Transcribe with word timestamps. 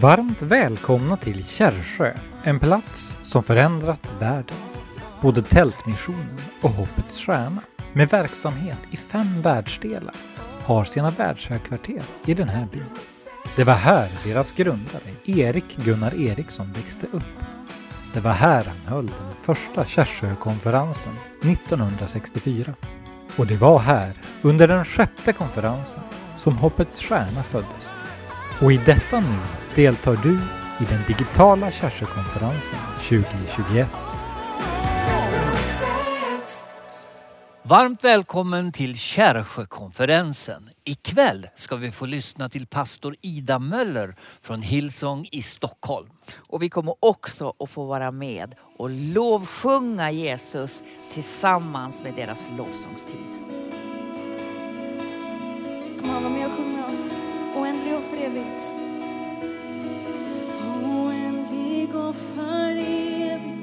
Varmt 0.00 0.42
välkomna 0.42 1.16
till 1.16 1.46
Kärrsjö, 1.46 2.14
en 2.42 2.60
plats 2.60 3.18
som 3.22 3.42
förändrat 3.42 4.10
världen. 4.18 4.56
Både 5.20 5.42
Tältmissionen 5.42 6.38
och 6.62 6.70
Hoppets 6.70 7.18
Stjärna, 7.18 7.62
med 7.92 8.08
verksamhet 8.08 8.78
i 8.90 8.96
fem 8.96 9.42
världsdelar, 9.42 10.14
har 10.64 10.84
sina 10.84 11.10
världshögkvarter 11.10 12.02
i 12.26 12.34
den 12.34 12.48
här 12.48 12.66
byn. 12.72 12.84
Det 13.56 13.64
var 13.64 13.74
här 13.74 14.08
deras 14.24 14.52
grundare, 14.52 15.14
Erik 15.24 15.76
Gunnar 15.76 16.14
Eriksson, 16.14 16.72
växte 16.72 17.06
upp. 17.12 17.44
Det 18.14 18.20
var 18.20 18.32
här 18.32 18.64
han 18.64 18.94
höll 18.94 19.06
den 19.06 19.34
första 19.42 19.84
Kärrsjökonferensen 19.84 21.12
1964. 21.42 22.74
Och 23.36 23.46
det 23.46 23.56
var 23.56 23.78
här, 23.78 24.12
under 24.42 24.68
den 24.68 24.84
sjätte 24.84 25.32
konferensen, 25.32 26.00
som 26.40 26.56
Hoppets 26.56 27.02
Stjärna 27.02 27.42
föddes. 27.42 27.90
Och 28.60 28.72
i 28.72 28.76
detta 28.76 29.20
nu 29.20 29.38
deltar 29.74 30.16
du 30.16 30.32
i 30.80 30.88
den 30.88 31.00
digitala 31.08 31.70
Kärrsjökonferensen 31.70 32.78
2021. 33.08 33.88
Varmt 37.62 38.04
välkommen 38.04 38.72
till 38.72 38.96
Kärrsjökonferensen. 38.96 40.70
Ikväll 40.84 41.46
ska 41.54 41.76
vi 41.76 41.90
få 41.90 42.06
lyssna 42.06 42.48
till 42.48 42.66
pastor 42.66 43.16
Ida 43.22 43.58
Möller 43.58 44.14
från 44.40 44.62
Hillsong 44.62 45.28
i 45.32 45.42
Stockholm. 45.42 46.08
Och 46.36 46.62
vi 46.62 46.68
kommer 46.68 46.94
också 47.00 47.54
att 47.58 47.70
få 47.70 47.84
vara 47.84 48.10
med 48.10 48.54
och 48.78 48.90
lovsjunga 48.90 50.10
Jesus 50.10 50.82
tillsammans 51.10 52.02
med 52.02 52.14
deras 52.14 52.46
lovsångsteam. 52.56 53.69
Kom 56.00 56.10
han 56.10 56.22
vara 56.22 56.32
med 56.32 56.46
och 56.46 56.52
sjunga 56.52 56.76
med 56.76 56.90
oss. 56.90 57.14
Oändlig 57.56 57.94
och 57.96 58.02
för 58.02 58.16
evigt. 58.16 58.70
Oändlig 60.84 61.94
och 61.96 62.14
för 62.14 62.70
evigt. 62.70 63.59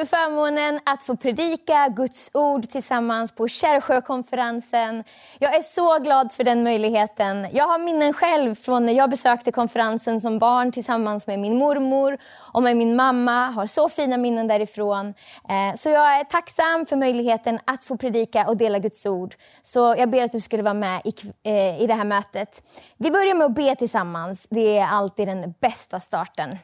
För 0.00 0.06
förmånen 0.06 0.80
att 0.84 1.04
få 1.04 1.16
predika 1.16 1.88
Guds 1.88 2.30
ord 2.34 2.68
tillsammans 2.68 3.32
på 3.32 3.48
Kärrsjökonferensen. 3.48 5.04
Jag 5.38 5.54
är 5.54 5.62
så 5.62 5.98
glad 5.98 6.32
för 6.32 6.44
den 6.44 6.62
möjligheten. 6.62 7.48
Jag 7.52 7.66
har 7.66 7.78
minnen 7.78 8.12
själv 8.12 8.54
från 8.54 8.86
när 8.86 8.92
jag 8.92 9.10
besökte 9.10 9.52
konferensen 9.52 10.20
som 10.20 10.38
barn 10.38 10.72
tillsammans 10.72 11.26
med 11.26 11.38
min 11.38 11.58
mormor 11.58 12.18
och 12.52 12.62
med 12.62 12.76
min 12.76 12.96
mamma. 12.96 13.50
Har 13.50 13.66
så 13.66 13.88
fina 13.88 14.16
minnen 14.16 14.48
därifrån. 14.48 15.14
Eh, 15.48 15.76
så 15.76 15.88
jag 15.88 16.20
är 16.20 16.24
tacksam 16.24 16.86
för 16.86 16.96
möjligheten 16.96 17.58
att 17.64 17.84
få 17.84 17.96
predika 17.96 18.48
och 18.48 18.56
dela 18.56 18.78
Guds 18.78 19.06
ord. 19.06 19.34
Så 19.62 19.94
jag 19.98 20.10
ber 20.10 20.24
att 20.24 20.32
du 20.32 20.40
skulle 20.40 20.62
vara 20.62 20.74
med 20.74 21.00
i, 21.04 21.14
eh, 21.42 21.82
i 21.82 21.86
det 21.86 21.94
här 21.94 22.04
mötet. 22.04 22.62
Vi 22.96 23.10
börjar 23.10 23.34
med 23.34 23.44
att 23.44 23.54
be 23.54 23.76
tillsammans. 23.76 24.46
Det 24.50 24.78
är 24.78 24.86
alltid 24.86 25.28
den 25.28 25.54
bästa 25.60 26.00
starten. 26.00 26.58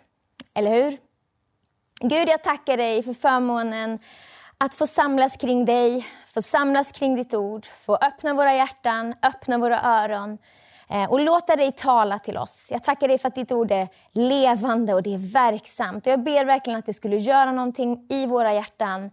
Eller 0.54 0.70
hur? 0.70 0.98
Gud, 2.00 2.28
jag 2.28 2.42
tackar 2.42 2.76
dig 2.76 3.02
för 3.02 3.14
förmånen 3.14 3.98
att 4.58 4.74
få 4.74 4.86
samlas 4.86 5.36
kring 5.36 5.64
dig, 5.64 6.06
få 6.34 6.42
samlas 6.42 6.92
kring 6.92 7.16
ditt 7.16 7.34
ord, 7.34 7.66
få 7.66 7.96
öppna 7.96 8.34
våra 8.34 8.54
hjärtan, 8.54 9.14
öppna 9.22 9.58
våra 9.58 9.82
öron 9.82 10.38
eh, 10.90 11.10
och 11.10 11.20
låta 11.20 11.56
dig 11.56 11.72
tala 11.72 12.18
till 12.18 12.36
oss. 12.38 12.68
Jag 12.70 12.84
tackar 12.84 13.08
dig 13.08 13.18
för 13.18 13.28
att 13.28 13.34
ditt 13.34 13.52
ord 13.52 13.72
är 13.72 13.88
levande 14.12 14.94
och 14.94 15.02
det 15.02 15.14
är 15.14 15.32
verksamt. 15.32 16.06
Jag 16.06 16.22
ber 16.22 16.44
verkligen 16.44 16.78
att 16.78 16.86
det 16.86 16.94
skulle 16.94 17.16
göra 17.16 17.52
någonting 17.52 18.06
i 18.08 18.26
våra 18.26 18.54
hjärtan 18.54 19.10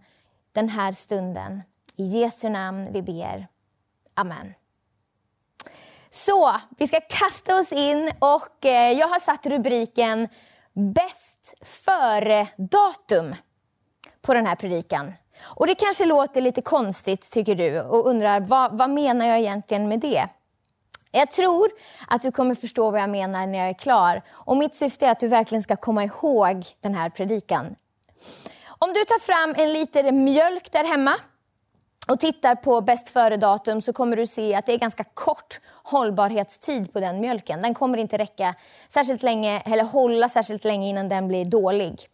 den 0.52 0.68
här 0.68 0.92
stunden. 0.92 1.62
I 1.96 2.04
Jesu 2.04 2.48
namn 2.48 2.92
vi 2.92 3.02
ber. 3.02 3.46
Amen. 4.14 4.54
Så, 6.10 6.60
vi 6.78 6.86
ska 6.86 7.00
kasta 7.00 7.56
oss 7.58 7.72
in 7.72 8.12
och 8.18 8.66
eh, 8.66 8.92
jag 8.92 9.08
har 9.08 9.18
satt 9.18 9.46
rubriken 9.46 10.28
Bäst 10.74 11.54
före-datum 11.62 13.34
på 14.22 14.34
den 14.34 14.46
här 14.46 14.56
predikan. 14.56 15.12
Och 15.42 15.66
det 15.66 15.74
kanske 15.74 16.04
låter 16.04 16.40
lite 16.40 16.62
konstigt 16.62 17.30
tycker 17.30 17.54
du 17.54 17.80
och 17.80 18.06
undrar 18.06 18.40
vad, 18.40 18.78
vad 18.78 18.90
menar 18.90 19.26
jag 19.26 19.38
egentligen 19.38 19.88
med 19.88 20.00
det? 20.00 20.28
Jag 21.10 21.30
tror 21.30 21.70
att 22.08 22.22
du 22.22 22.32
kommer 22.32 22.54
förstå 22.54 22.90
vad 22.90 23.00
jag 23.00 23.10
menar 23.10 23.46
när 23.46 23.58
jag 23.58 23.68
är 23.68 23.74
klar. 23.74 24.22
Och 24.30 24.56
mitt 24.56 24.76
syfte 24.76 25.06
är 25.06 25.10
att 25.10 25.20
du 25.20 25.28
verkligen 25.28 25.62
ska 25.62 25.76
komma 25.76 26.04
ihåg 26.04 26.64
den 26.80 26.94
här 26.94 27.10
predikan. 27.10 27.76
Om 28.66 28.92
du 28.92 29.04
tar 29.04 29.18
fram 29.18 29.54
en 29.56 29.72
liter 29.72 30.12
mjölk 30.12 30.72
där 30.72 30.84
hemma 30.84 31.14
och 32.08 32.20
tittar 32.20 32.54
på 32.54 32.80
bäst 32.80 33.08
före-datum 33.08 33.82
så 33.82 33.92
kommer 33.92 34.16
du 34.16 34.26
se 34.26 34.54
att 34.54 34.66
det 34.66 34.72
är 34.72 34.78
ganska 34.78 35.04
kort 35.04 35.60
hållbarhetstid 35.82 36.92
på 36.92 37.00
den 37.00 37.20
mjölken. 37.20 37.62
Den 37.62 37.74
kommer 37.74 37.98
inte 37.98 38.18
räcka 38.18 38.54
särskilt 38.88 39.22
länge, 39.22 39.60
eller 39.60 39.84
hålla 39.84 40.28
särskilt 40.28 40.64
länge 40.64 40.88
innan 40.88 41.08
den 41.08 41.28
blir 41.28 41.44
dålig. 41.44 42.08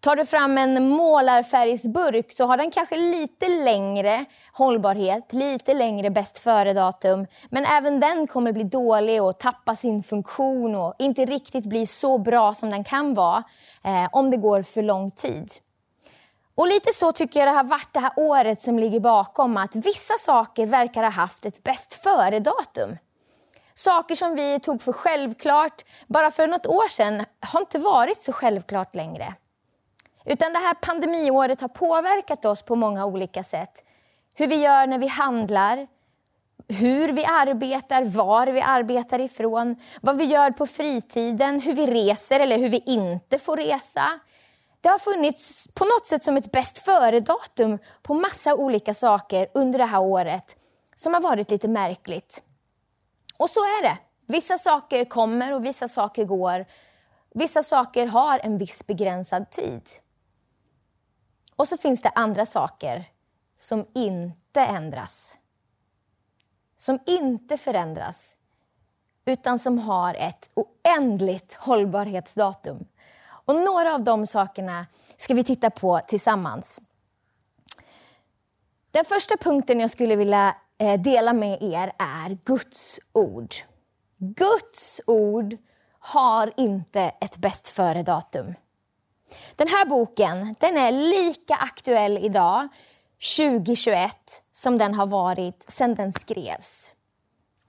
Tar 0.00 0.16
du 0.16 0.26
fram 0.26 0.58
en 0.58 0.88
målarfärgsburk 0.88 2.32
så 2.32 2.44
har 2.44 2.56
den 2.56 2.70
kanske 2.70 2.96
lite 2.96 3.48
längre 3.48 4.24
hållbarhet, 4.52 5.32
lite 5.32 5.74
längre 5.74 6.10
bäst 6.10 6.38
före-datum. 6.38 7.26
Men 7.50 7.64
även 7.64 8.00
den 8.00 8.26
kommer 8.26 8.52
bli 8.52 8.64
dålig 8.64 9.22
och 9.22 9.38
tappa 9.38 9.76
sin 9.76 10.02
funktion 10.02 10.74
och 10.74 10.94
inte 10.98 11.24
riktigt 11.24 11.64
bli 11.64 11.86
så 11.86 12.18
bra 12.18 12.54
som 12.54 12.70
den 12.70 12.84
kan 12.84 13.14
vara 13.14 13.44
eh, 13.84 14.08
om 14.12 14.30
det 14.30 14.36
går 14.36 14.62
för 14.62 14.82
lång 14.82 15.10
tid. 15.10 15.50
Och 16.60 16.68
lite 16.68 16.92
så 16.92 17.12
tycker 17.12 17.40
jag 17.40 17.48
det 17.48 17.52
har 17.52 17.64
varit 17.64 17.92
det 17.92 18.00
här 18.00 18.12
året 18.16 18.62
som 18.62 18.78
ligger 18.78 19.00
bakom 19.00 19.56
att 19.56 19.76
vissa 19.76 20.14
saker 20.18 20.66
verkar 20.66 21.02
ha 21.02 21.10
haft 21.10 21.46
ett 21.46 21.62
bäst 21.62 21.94
före-datum. 21.94 22.96
Saker 23.74 24.14
som 24.14 24.34
vi 24.34 24.60
tog 24.60 24.82
för 24.82 24.92
självklart 24.92 25.84
bara 26.06 26.30
för 26.30 26.46
något 26.46 26.66
år 26.66 26.88
sedan 26.88 27.24
har 27.40 27.60
inte 27.60 27.78
varit 27.78 28.22
så 28.22 28.32
självklart 28.32 28.94
längre. 28.94 29.34
Utan 30.24 30.52
det 30.52 30.58
här 30.58 30.74
pandemiåret 30.74 31.60
har 31.60 31.68
påverkat 31.68 32.44
oss 32.44 32.62
på 32.62 32.76
många 32.76 33.06
olika 33.06 33.42
sätt. 33.42 33.84
Hur 34.34 34.46
vi 34.46 34.56
gör 34.56 34.86
när 34.86 34.98
vi 34.98 35.06
handlar, 35.06 35.86
hur 36.68 37.12
vi 37.12 37.24
arbetar, 37.24 38.04
var 38.04 38.46
vi 38.46 38.60
arbetar 38.60 39.18
ifrån, 39.18 39.76
vad 40.00 40.16
vi 40.16 40.24
gör 40.24 40.50
på 40.50 40.66
fritiden, 40.66 41.60
hur 41.60 41.74
vi 41.74 41.86
reser 41.86 42.40
eller 42.40 42.58
hur 42.58 42.68
vi 42.68 42.82
inte 42.86 43.38
får 43.38 43.56
resa. 43.56 44.20
Det 44.80 44.88
har 44.88 44.98
funnits 44.98 45.68
på 45.74 45.84
något 45.84 46.06
sätt 46.06 46.24
som 46.24 46.36
ett 46.36 46.52
bäst 46.52 46.78
före-datum 46.78 47.78
på 48.02 48.14
massa 48.14 48.54
olika 48.54 48.94
saker 48.94 49.48
under 49.54 49.78
det 49.78 49.84
här 49.84 50.00
året 50.00 50.56
som 50.94 51.14
har 51.14 51.20
varit 51.20 51.50
lite 51.50 51.68
märkligt. 51.68 52.42
Och 53.36 53.50
så 53.50 53.60
är 53.60 53.82
det. 53.82 53.98
Vissa 54.26 54.58
saker 54.58 55.04
kommer 55.04 55.52
och 55.52 55.64
vissa 55.64 55.88
saker 55.88 56.24
går. 56.24 56.66
Vissa 57.34 57.62
saker 57.62 58.06
har 58.06 58.38
en 58.38 58.58
viss 58.58 58.86
begränsad 58.86 59.50
tid. 59.50 59.82
Och 61.56 61.68
så 61.68 61.76
finns 61.76 62.02
det 62.02 62.08
andra 62.08 62.46
saker 62.46 63.04
som 63.56 63.86
inte 63.94 64.60
ändras. 64.60 65.38
Som 66.76 66.98
inte 67.06 67.56
förändras, 67.56 68.34
utan 69.24 69.58
som 69.58 69.78
har 69.78 70.14
ett 70.14 70.50
oändligt 70.54 71.54
hållbarhetsdatum. 71.54 72.86
Och 73.50 73.56
några 73.56 73.94
av 73.94 74.04
de 74.04 74.26
sakerna 74.26 74.86
ska 75.16 75.34
vi 75.34 75.44
titta 75.44 75.70
på 75.70 76.00
tillsammans. 76.08 76.80
Den 78.90 79.04
första 79.04 79.36
punkten 79.36 79.80
jag 79.80 79.90
skulle 79.90 80.16
vilja 80.16 80.56
eh, 80.78 81.00
dela 81.00 81.32
med 81.32 81.62
er 81.62 81.92
är 81.98 82.38
Guds 82.44 83.00
ord. 83.12 83.54
Guds 84.18 85.00
ord 85.06 85.56
har 85.98 86.52
inte 86.56 87.00
ett 87.00 87.36
bäst 87.36 87.68
före-datum. 87.68 88.54
Den 89.56 89.68
här 89.68 89.84
boken 89.84 90.54
den 90.60 90.76
är 90.76 90.92
lika 90.92 91.54
aktuell 91.54 92.18
idag, 92.18 92.68
2021, 93.36 94.16
som 94.52 94.78
den 94.78 94.94
har 94.94 95.06
varit 95.06 95.64
sedan 95.68 95.94
den 95.94 96.12
skrevs. 96.12 96.92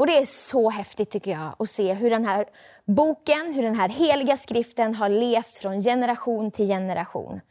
Och 0.01 0.07
Det 0.07 0.17
är 0.17 0.25
så 0.25 0.69
häftigt 0.69 1.09
tycker 1.09 1.31
jag 1.31 1.55
att 1.59 1.69
se 1.69 1.93
hur 1.93 2.09
den 2.09 2.25
här 2.25 2.45
boken, 2.85 3.53
hur 3.53 3.63
den 3.63 3.75
här 3.75 3.89
heliga 3.89 4.37
skriften 4.37 4.95
har 4.95 5.09
levt 5.09 5.57
från 5.57 5.81
generation 5.81 6.51
till 6.51 6.67
generation. 6.67 7.41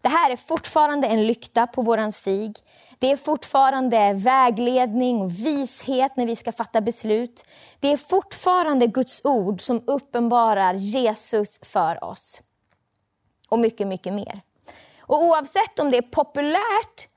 Det 0.00 0.08
här 0.08 0.30
är 0.30 0.36
fortfarande 0.36 1.06
en 1.06 1.26
lykta 1.26 1.66
på 1.66 1.82
våran 1.82 2.12
stig. 2.12 2.56
Det 2.98 3.12
är 3.12 3.16
fortfarande 3.16 4.12
vägledning 4.12 5.20
och 5.20 5.30
vishet 5.30 6.16
när 6.16 6.26
vi 6.26 6.36
ska 6.36 6.52
fatta 6.52 6.80
beslut. 6.80 7.44
Det 7.80 7.92
är 7.92 7.96
fortfarande 7.96 8.86
Guds 8.86 9.20
ord 9.24 9.60
som 9.60 9.82
uppenbarar 9.86 10.74
Jesus 10.74 11.58
för 11.62 12.04
oss 12.04 12.40
och 13.48 13.58
mycket, 13.58 13.86
mycket 13.86 14.12
mer. 14.12 14.40
Och 15.00 15.24
oavsett 15.24 15.78
om 15.78 15.90
det 15.90 15.98
är 15.98 16.02
populärt 16.02 17.09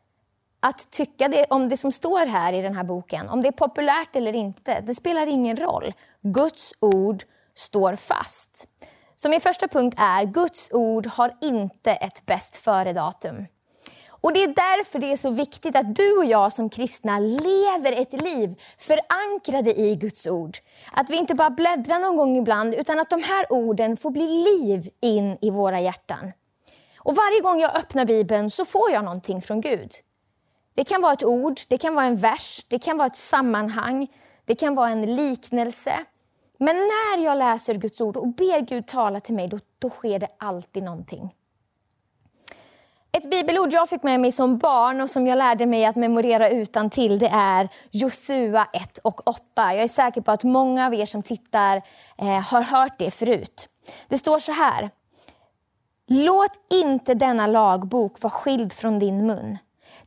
att 0.64 0.92
tycka 0.92 1.28
det, 1.28 1.46
om 1.50 1.70
det 1.70 1.78
som 1.78 1.92
står 1.92 2.26
här 2.26 2.54
i 2.54 2.62
den 2.62 2.76
här 2.76 2.84
boken, 2.84 3.30
om 3.30 3.42
det 3.42 3.48
är 3.48 3.52
populärt 3.52 4.16
eller 4.16 4.36
inte, 4.36 4.82
det 4.82 4.96
spelar 4.96 5.28
ingen 5.28 5.58
roll. 5.58 5.94
Guds 6.22 6.74
ord 6.80 7.24
står 7.56 7.96
fast. 7.96 8.68
Så 9.16 9.30
min 9.30 9.42
första 9.42 9.68
punkt 9.68 9.96
är, 10.00 10.26
Guds 10.26 10.70
ord 10.72 11.08
har 11.08 11.38
inte 11.42 11.92
ett 11.92 12.26
bäst 12.26 12.58
före-datum. 12.58 13.46
Och 14.08 14.34
Det 14.34 14.44
är 14.44 14.48
därför 14.48 15.00
det 15.00 15.12
är 15.12 15.18
så 15.18 15.30
viktigt 15.30 15.76
att 15.76 15.96
du 15.96 16.18
och 16.18 16.26
jag 16.26 16.54
som 16.54 16.70
kristna 16.70 17.20
lever 17.20 17.92
ett 17.92 18.22
liv 18.22 18.62
förankrade 18.78 19.80
i 19.80 19.96
Guds 19.96 20.28
ord. 20.28 20.58
Att 20.94 21.10
vi 21.10 21.18
inte 21.18 21.36
bara 21.36 21.50
bläddrar 21.50 22.00
någon 22.00 22.18
gång 22.18 22.38
ibland, 22.38 22.76
utan 22.76 23.00
att 23.00 23.10
de 23.10 23.24
här 23.24 23.54
orden 23.54 23.98
får 23.98 24.12
bli 24.12 24.28
liv 24.28 24.90
in 25.02 25.38
i 25.42 25.50
våra 25.50 25.80
hjärtan. 25.80 26.32
Och 26.98 27.16
Varje 27.16 27.42
gång 27.42 27.60
jag 27.60 27.76
öppnar 27.76 28.06
Bibeln 28.06 28.50
så 28.50 28.66
får 28.66 28.92
jag 28.92 29.04
någonting 29.04 29.42
från 29.42 29.62
Gud. 29.62 29.92
Det 30.74 30.84
kan 30.84 31.02
vara 31.02 31.14
ett 31.14 31.24
ord, 31.24 31.60
det 31.68 31.78
kan 31.78 31.96
vara 31.96 32.06
en 32.06 32.16
vers, 32.16 32.66
det 32.68 32.80
kan 32.80 32.98
vara 32.98 33.08
ett 33.08 33.18
sammanhang, 33.18 34.08
det 34.46 34.56
kan 34.56 34.76
vara 34.76 34.90
en 34.90 35.16
liknelse. 35.16 36.06
Men 36.58 36.76
när 36.76 37.24
jag 37.24 37.38
läser 37.38 37.74
Guds 37.74 38.02
ord 38.02 38.18
och 38.18 38.28
ber 38.28 38.62
Gud 38.62 38.88
tala 38.88 39.20
till 39.20 39.36
mig, 39.36 39.48
då, 39.48 39.60
då 39.80 39.90
sker 39.90 40.20
det 40.20 40.28
alltid 40.38 40.84
någonting. 40.84 41.36
Ett 43.18 43.30
bibelord 43.30 43.74
jag 43.74 43.90
fick 43.90 44.04
med 44.04 44.20
mig 44.20 44.32
som 44.32 44.58
barn 44.58 45.02
och 45.02 45.10
som 45.10 45.28
jag 45.28 45.38
lärde 45.38 45.66
mig 45.66 45.86
att 45.86 45.96
memorera 45.96 46.50
utan 46.50 46.90
till 46.90 47.20
det 47.20 47.30
är 47.34 47.70
Josua 47.92 48.68
1 48.74 48.98
och 48.98 49.28
8. 49.28 49.42
Jag 49.56 49.84
är 49.84 49.88
säker 49.88 50.22
på 50.22 50.32
att 50.32 50.44
många 50.44 50.86
av 50.86 50.94
er 50.94 51.06
som 51.06 51.24
tittar 51.24 51.82
eh, 52.18 52.28
har 52.28 52.62
hört 52.62 52.98
det 52.98 53.12
förut. 53.12 53.70
Det 54.08 54.18
står 54.18 54.40
så 54.40 54.52
här. 54.52 54.90
Låt 56.08 56.52
inte 56.70 57.14
denna 57.14 57.48
lagbok 57.48 58.22
vara 58.22 58.32
skild 58.32 58.74
från 58.74 59.00
din 59.00 59.28
mun. 59.28 59.58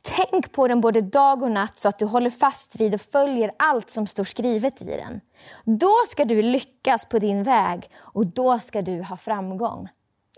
Tänk 0.08 0.53
på 0.53 0.69
den 0.69 0.81
både 0.81 1.00
dag 1.00 1.42
och 1.42 1.50
natt 1.50 1.78
så 1.78 1.88
att 1.88 1.99
du 1.99 2.04
håller 2.04 2.31
fast 2.31 2.81
vid 2.81 2.95
och 2.95 3.00
följer 3.00 3.50
allt 3.57 3.90
som 3.90 4.07
står 4.07 4.25
skrivet 4.25 4.83
i 4.83 4.85
den. 4.85 5.21
Då 5.64 5.92
ska 6.09 6.25
du 6.25 6.42
lyckas 6.42 7.04
på 7.04 7.19
din 7.19 7.42
väg 7.42 7.90
och 7.97 8.26
då 8.26 8.59
ska 8.59 8.83
du 8.83 9.02
ha 9.02 9.16
framgång. 9.16 9.88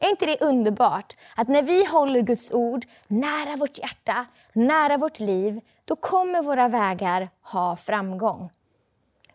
Är 0.00 0.10
inte 0.10 0.26
det 0.26 0.40
underbart? 0.40 1.16
Att 1.36 1.48
när 1.48 1.62
vi 1.62 1.84
håller 1.84 2.20
Guds 2.20 2.50
ord 2.52 2.84
nära 3.06 3.56
vårt 3.56 3.78
hjärta, 3.78 4.26
nära 4.52 4.96
vårt 4.96 5.20
liv, 5.20 5.60
då 5.84 5.96
kommer 5.96 6.42
våra 6.42 6.68
vägar 6.68 7.28
ha 7.42 7.76
framgång. 7.76 8.50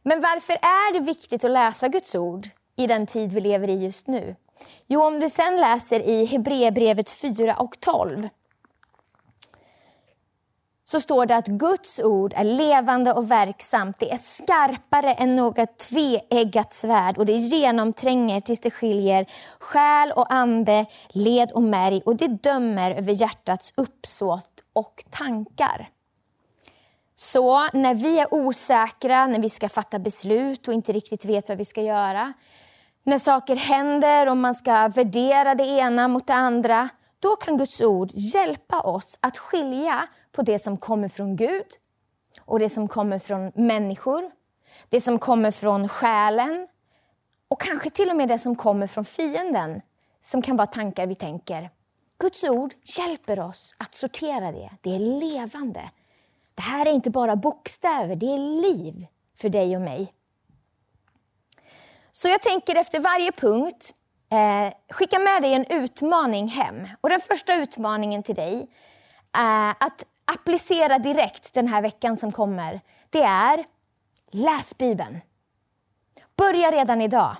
Men 0.04 0.22
varför 0.22 0.54
är 0.54 0.94
det 0.94 1.00
viktigt 1.00 1.44
att 1.44 1.52
läsa 1.52 1.88
Guds 1.88 2.16
ord 2.16 2.48
i 2.76 2.88
den 2.88 3.08
tid 3.08 3.34
vi 3.34 3.42
lever 3.42 3.68
i 3.68 3.84
just 3.84 4.08
nu? 4.08 4.36
Jo, 4.88 5.04
om 5.04 5.20
vi 5.20 5.30
sen 5.30 5.58
läser 5.58 6.00
i 6.00 6.26
Hebreerbrevet 6.26 7.10
4 7.10 7.56
och 7.56 7.80
12 7.80 8.30
så 10.94 11.00
står 11.00 11.26
det 11.26 11.36
att 11.36 11.48
Guds 11.48 12.00
ord 12.00 12.34
är 12.36 12.44
levande 12.44 13.14
och 13.14 13.32
verksamt. 13.32 14.00
Det 14.00 14.12
är 14.12 14.18
skarpare 14.18 15.14
än 15.14 15.36
något 15.36 15.78
tveeggat 15.78 16.74
svärd 16.74 17.18
och 17.18 17.26
det 17.26 17.34
genomtränger 17.34 18.40
tills 18.40 18.60
det 18.60 18.72
skiljer 18.72 19.26
själ 19.60 20.12
och 20.12 20.34
ande, 20.34 20.86
led 21.10 21.52
och 21.52 21.64
märg 21.64 22.02
och 22.06 22.16
det 22.16 22.28
dömer 22.28 22.92
över 22.92 23.14
hjärtats 23.14 23.74
uppsåt 23.78 24.50
och 24.74 25.04
tankar. 25.10 25.90
Så 27.16 27.68
när 27.74 27.94
vi 27.94 28.20
är 28.20 28.34
osäkra, 28.34 29.28
när 29.28 29.40
vi 29.40 29.50
ska 29.50 29.70
fatta 29.70 30.00
beslut 30.00 30.68
och 30.68 30.74
inte 30.74 30.94
riktigt 30.94 31.26
vet 31.26 31.50
vad 31.50 31.58
vi 31.58 31.66
ska 31.66 31.82
göra, 31.82 32.34
när 33.04 33.20
saker 33.20 33.56
händer 33.56 34.30
och 34.30 34.38
man 34.38 34.56
ska 34.56 34.88
värdera 34.88 35.56
det 35.56 35.66
ena 35.66 36.08
mot 36.08 36.28
det 36.28 36.34
andra, 36.34 36.90
då 37.20 37.36
kan 37.36 37.58
Guds 37.58 37.82
ord 37.82 38.10
hjälpa 38.14 38.82
oss 38.82 39.18
att 39.20 39.38
skilja 39.38 40.08
på 40.34 40.42
det 40.42 40.60
som 40.60 40.78
kommer 40.78 41.08
från 41.08 41.36
Gud 41.36 41.68
och 42.40 42.60
det 42.60 42.70
som 42.70 42.88
kommer 42.88 43.20
från 43.20 43.52
människor, 43.56 44.32
det 44.90 45.02
som 45.02 45.20
kommer 45.20 45.52
från 45.52 45.90
själen 45.90 46.68
och 47.48 47.62
kanske 47.62 47.90
till 47.90 48.10
och 48.10 48.16
med 48.16 48.28
det 48.28 48.40
som 48.40 48.56
kommer 48.56 48.88
från 48.88 49.06
fienden, 49.06 49.82
som 50.22 50.42
kan 50.42 50.56
vara 50.56 50.68
tankar 50.68 51.08
vi 51.08 51.16
tänker. 51.16 51.70
Guds 52.18 52.44
ord 52.44 52.74
hjälper 52.98 53.40
oss 53.40 53.76
att 53.78 53.96
sortera 53.96 54.52
det. 54.52 54.72
Det 54.82 54.96
är 54.96 55.00
levande. 55.00 55.90
Det 56.56 56.62
här 56.62 56.86
är 56.86 56.92
inte 56.92 57.10
bara 57.10 57.36
bokstäver, 57.36 58.16
det 58.16 58.34
är 58.34 58.62
liv 58.62 59.06
för 59.38 59.50
dig 59.50 59.76
och 59.76 59.82
mig. 59.82 60.14
Så 62.12 62.28
jag 62.28 62.42
tänker 62.42 62.76
efter 62.76 63.00
varje 63.00 63.32
punkt 63.32 63.94
eh, 64.30 64.74
skicka 64.90 65.20
med 65.20 65.42
dig 65.42 65.54
en 65.54 65.66
utmaning 65.66 66.48
hem. 66.48 66.88
Och 67.02 67.10
Den 67.10 67.20
första 67.20 67.56
utmaningen 67.56 68.24
till 68.24 68.36
dig 68.36 68.68
är 69.32 69.76
att 69.80 70.06
applicera 70.44 71.00
direkt 71.00 71.54
den 71.54 71.68
här 71.68 71.82
veckan 71.82 72.18
som 72.18 72.32
kommer, 72.32 72.82
det 73.10 73.22
är 73.22 73.66
läs 74.32 74.78
Bibeln. 74.78 75.22
Börja 76.36 76.72
redan 76.72 77.02
idag. 77.02 77.36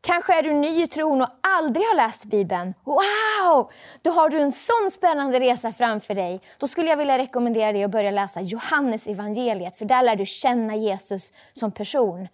Kanske 0.00 0.38
är 0.38 0.42
du 0.42 0.52
ny 0.52 0.82
i 0.82 0.86
tron 0.86 1.22
och 1.22 1.28
aldrig 1.40 1.86
har 1.86 1.96
läst 1.96 2.24
Bibeln. 2.24 2.74
Wow! 2.84 3.70
Då 4.02 4.10
har 4.10 4.28
du 4.28 4.40
en 4.40 4.52
sån 4.52 4.90
spännande 4.92 5.40
resa 5.40 5.72
framför 5.72 6.14
dig. 6.14 6.40
Då 6.58 6.66
skulle 6.66 6.88
jag 6.88 6.96
vilja 6.96 7.18
rekommendera 7.18 7.72
dig 7.72 7.84
att 7.84 7.90
börja 7.90 8.10
läsa 8.10 8.40
Johannes 8.40 9.06
evangeliet 9.06 9.76
för 9.76 9.84
där 9.84 10.02
lär 10.02 10.16
du 10.16 10.26
känna 10.26 10.76
Jesus 10.76 11.32
som 11.52 11.72
person. 11.72 12.28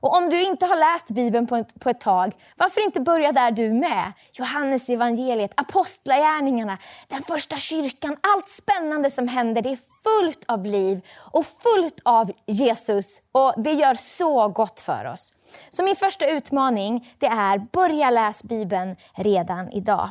Och 0.00 0.16
om 0.16 0.30
du 0.30 0.42
inte 0.42 0.66
har 0.66 0.76
läst 0.76 1.10
Bibeln 1.10 1.46
på 1.46 1.56
ett, 1.56 1.80
på 1.80 1.90
ett 1.90 2.00
tag, 2.00 2.32
varför 2.56 2.80
inte 2.80 3.00
börja 3.00 3.32
där 3.32 3.50
du 3.50 3.72
med? 3.72 4.12
Johannes 4.32 4.88
evangeliet, 4.88 5.52
apostlagärningarna, 5.56 6.78
den 7.08 7.22
första 7.22 7.56
kyrkan, 7.56 8.16
allt 8.20 8.48
spännande 8.48 9.10
som 9.10 9.28
händer. 9.28 9.62
Det 9.62 9.70
är 9.70 9.78
fullt 10.02 10.44
av 10.48 10.66
liv 10.66 11.00
och 11.16 11.46
fullt 11.46 12.00
av 12.04 12.32
Jesus 12.46 13.20
och 13.32 13.54
det 13.56 13.72
gör 13.72 13.94
så 13.94 14.48
gott 14.48 14.80
för 14.80 15.04
oss. 15.04 15.32
Så 15.70 15.82
min 15.82 15.96
första 15.96 16.26
utmaning 16.26 17.14
det 17.18 17.26
är 17.26 17.58
börja 17.58 18.10
läsa 18.10 18.46
Bibeln 18.46 18.96
redan 19.14 19.70
idag. 19.70 20.08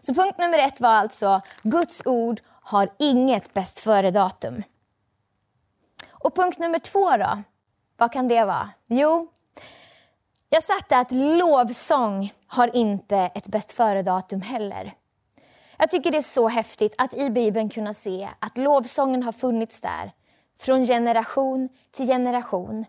Så 0.00 0.14
punkt 0.14 0.38
nummer 0.38 0.58
ett 0.58 0.80
var 0.80 0.90
alltså 0.90 1.40
Guds 1.62 2.02
ord 2.04 2.40
har 2.62 2.88
inget 2.98 3.54
bäst 3.54 3.80
före-datum. 3.80 4.62
Och 6.10 6.34
punkt 6.34 6.58
nummer 6.58 6.78
två 6.78 7.16
då? 7.16 7.42
Vad 8.00 8.12
kan 8.12 8.28
det 8.28 8.44
vara? 8.44 8.70
Jo, 8.86 9.28
jag 10.48 10.62
satte 10.62 10.98
att 10.98 11.10
lovsång 11.10 12.32
har 12.46 12.76
inte 12.76 13.16
ett 13.16 13.46
bäst 13.46 13.72
före-datum 13.72 14.40
heller. 14.40 14.94
Jag 15.78 15.90
tycker 15.90 16.10
det 16.10 16.18
är 16.18 16.22
så 16.22 16.48
häftigt 16.48 16.94
att 16.98 17.14
i 17.14 17.30
Bibeln 17.30 17.68
kunna 17.68 17.94
se 17.94 18.28
att 18.38 18.58
lovsången 18.58 19.22
har 19.22 19.32
funnits 19.32 19.80
där 19.80 20.12
från 20.58 20.86
generation 20.86 21.68
till 21.90 22.06
generation. 22.06 22.84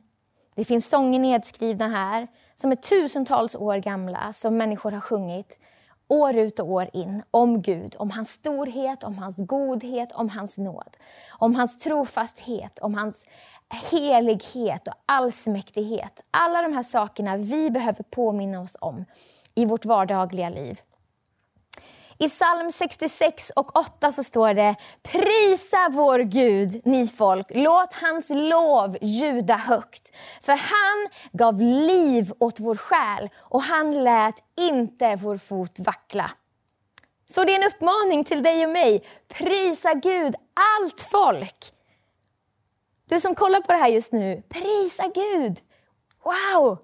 Det 0.55 0.65
finns 0.65 0.89
sånger 0.89 1.19
nedskrivna 1.19 1.87
här 1.87 2.27
som 2.55 2.71
är 2.71 2.75
tusentals 2.75 3.55
år 3.55 3.77
gamla 3.77 4.33
som 4.33 4.57
människor 4.57 4.91
har 4.91 5.01
sjungit 5.01 5.59
år 6.09 6.35
ut 6.35 6.59
och 6.59 6.71
år 6.71 6.87
in 6.93 7.23
om 7.31 7.61
Gud, 7.61 7.95
om 7.99 8.11
hans 8.11 8.29
storhet, 8.29 9.03
om 9.03 9.17
hans 9.17 9.35
godhet, 9.37 10.11
om 10.11 10.29
hans 10.29 10.57
nåd. 10.57 10.97
Om 11.31 11.55
hans 11.55 11.77
trofasthet, 11.77 12.79
om 12.79 12.93
hans 12.93 13.23
helighet 13.91 14.87
och 14.87 14.93
allsmäktighet. 15.05 16.21
Alla 16.31 16.61
de 16.61 16.73
här 16.73 16.83
sakerna 16.83 17.37
vi 17.37 17.71
behöver 17.71 18.03
påminna 18.03 18.61
oss 18.61 18.77
om 18.81 19.05
i 19.55 19.65
vårt 19.65 19.85
vardagliga 19.85 20.49
liv. 20.49 20.81
I 22.21 22.29
psalm 22.29 22.71
66 22.71 23.51
och 23.55 23.77
8 23.77 24.11
så 24.11 24.23
står 24.23 24.53
det 24.53 24.75
Prisa 25.01 25.89
vår 25.91 26.19
Gud, 26.19 26.81
ni 26.85 27.07
folk, 27.07 27.47
låt 27.49 27.93
hans 27.93 28.29
lov 28.29 28.97
ljuda 29.01 29.55
högt. 29.55 30.15
För 30.41 30.53
han 30.53 31.09
gav 31.31 31.61
liv 31.61 32.33
åt 32.39 32.59
vår 32.59 32.75
själ 32.75 33.29
och 33.37 33.61
han 33.61 34.03
lät 34.03 34.35
inte 34.59 35.15
vår 35.15 35.37
fot 35.37 35.79
vackla. 35.79 36.31
Så 37.25 37.43
det 37.43 37.55
är 37.55 37.61
en 37.61 37.67
uppmaning 37.67 38.23
till 38.23 38.43
dig 38.43 38.65
och 38.65 38.71
mig. 38.71 39.03
Prisa 39.27 39.93
Gud, 39.93 40.35
allt 40.53 41.01
folk. 41.01 41.73
Du 43.05 43.19
som 43.19 43.35
kollar 43.35 43.61
på 43.61 43.71
det 43.71 43.79
här 43.79 43.89
just 43.89 44.11
nu, 44.11 44.43
prisa 44.49 45.07
Gud. 45.07 45.57
Wow! 46.23 46.77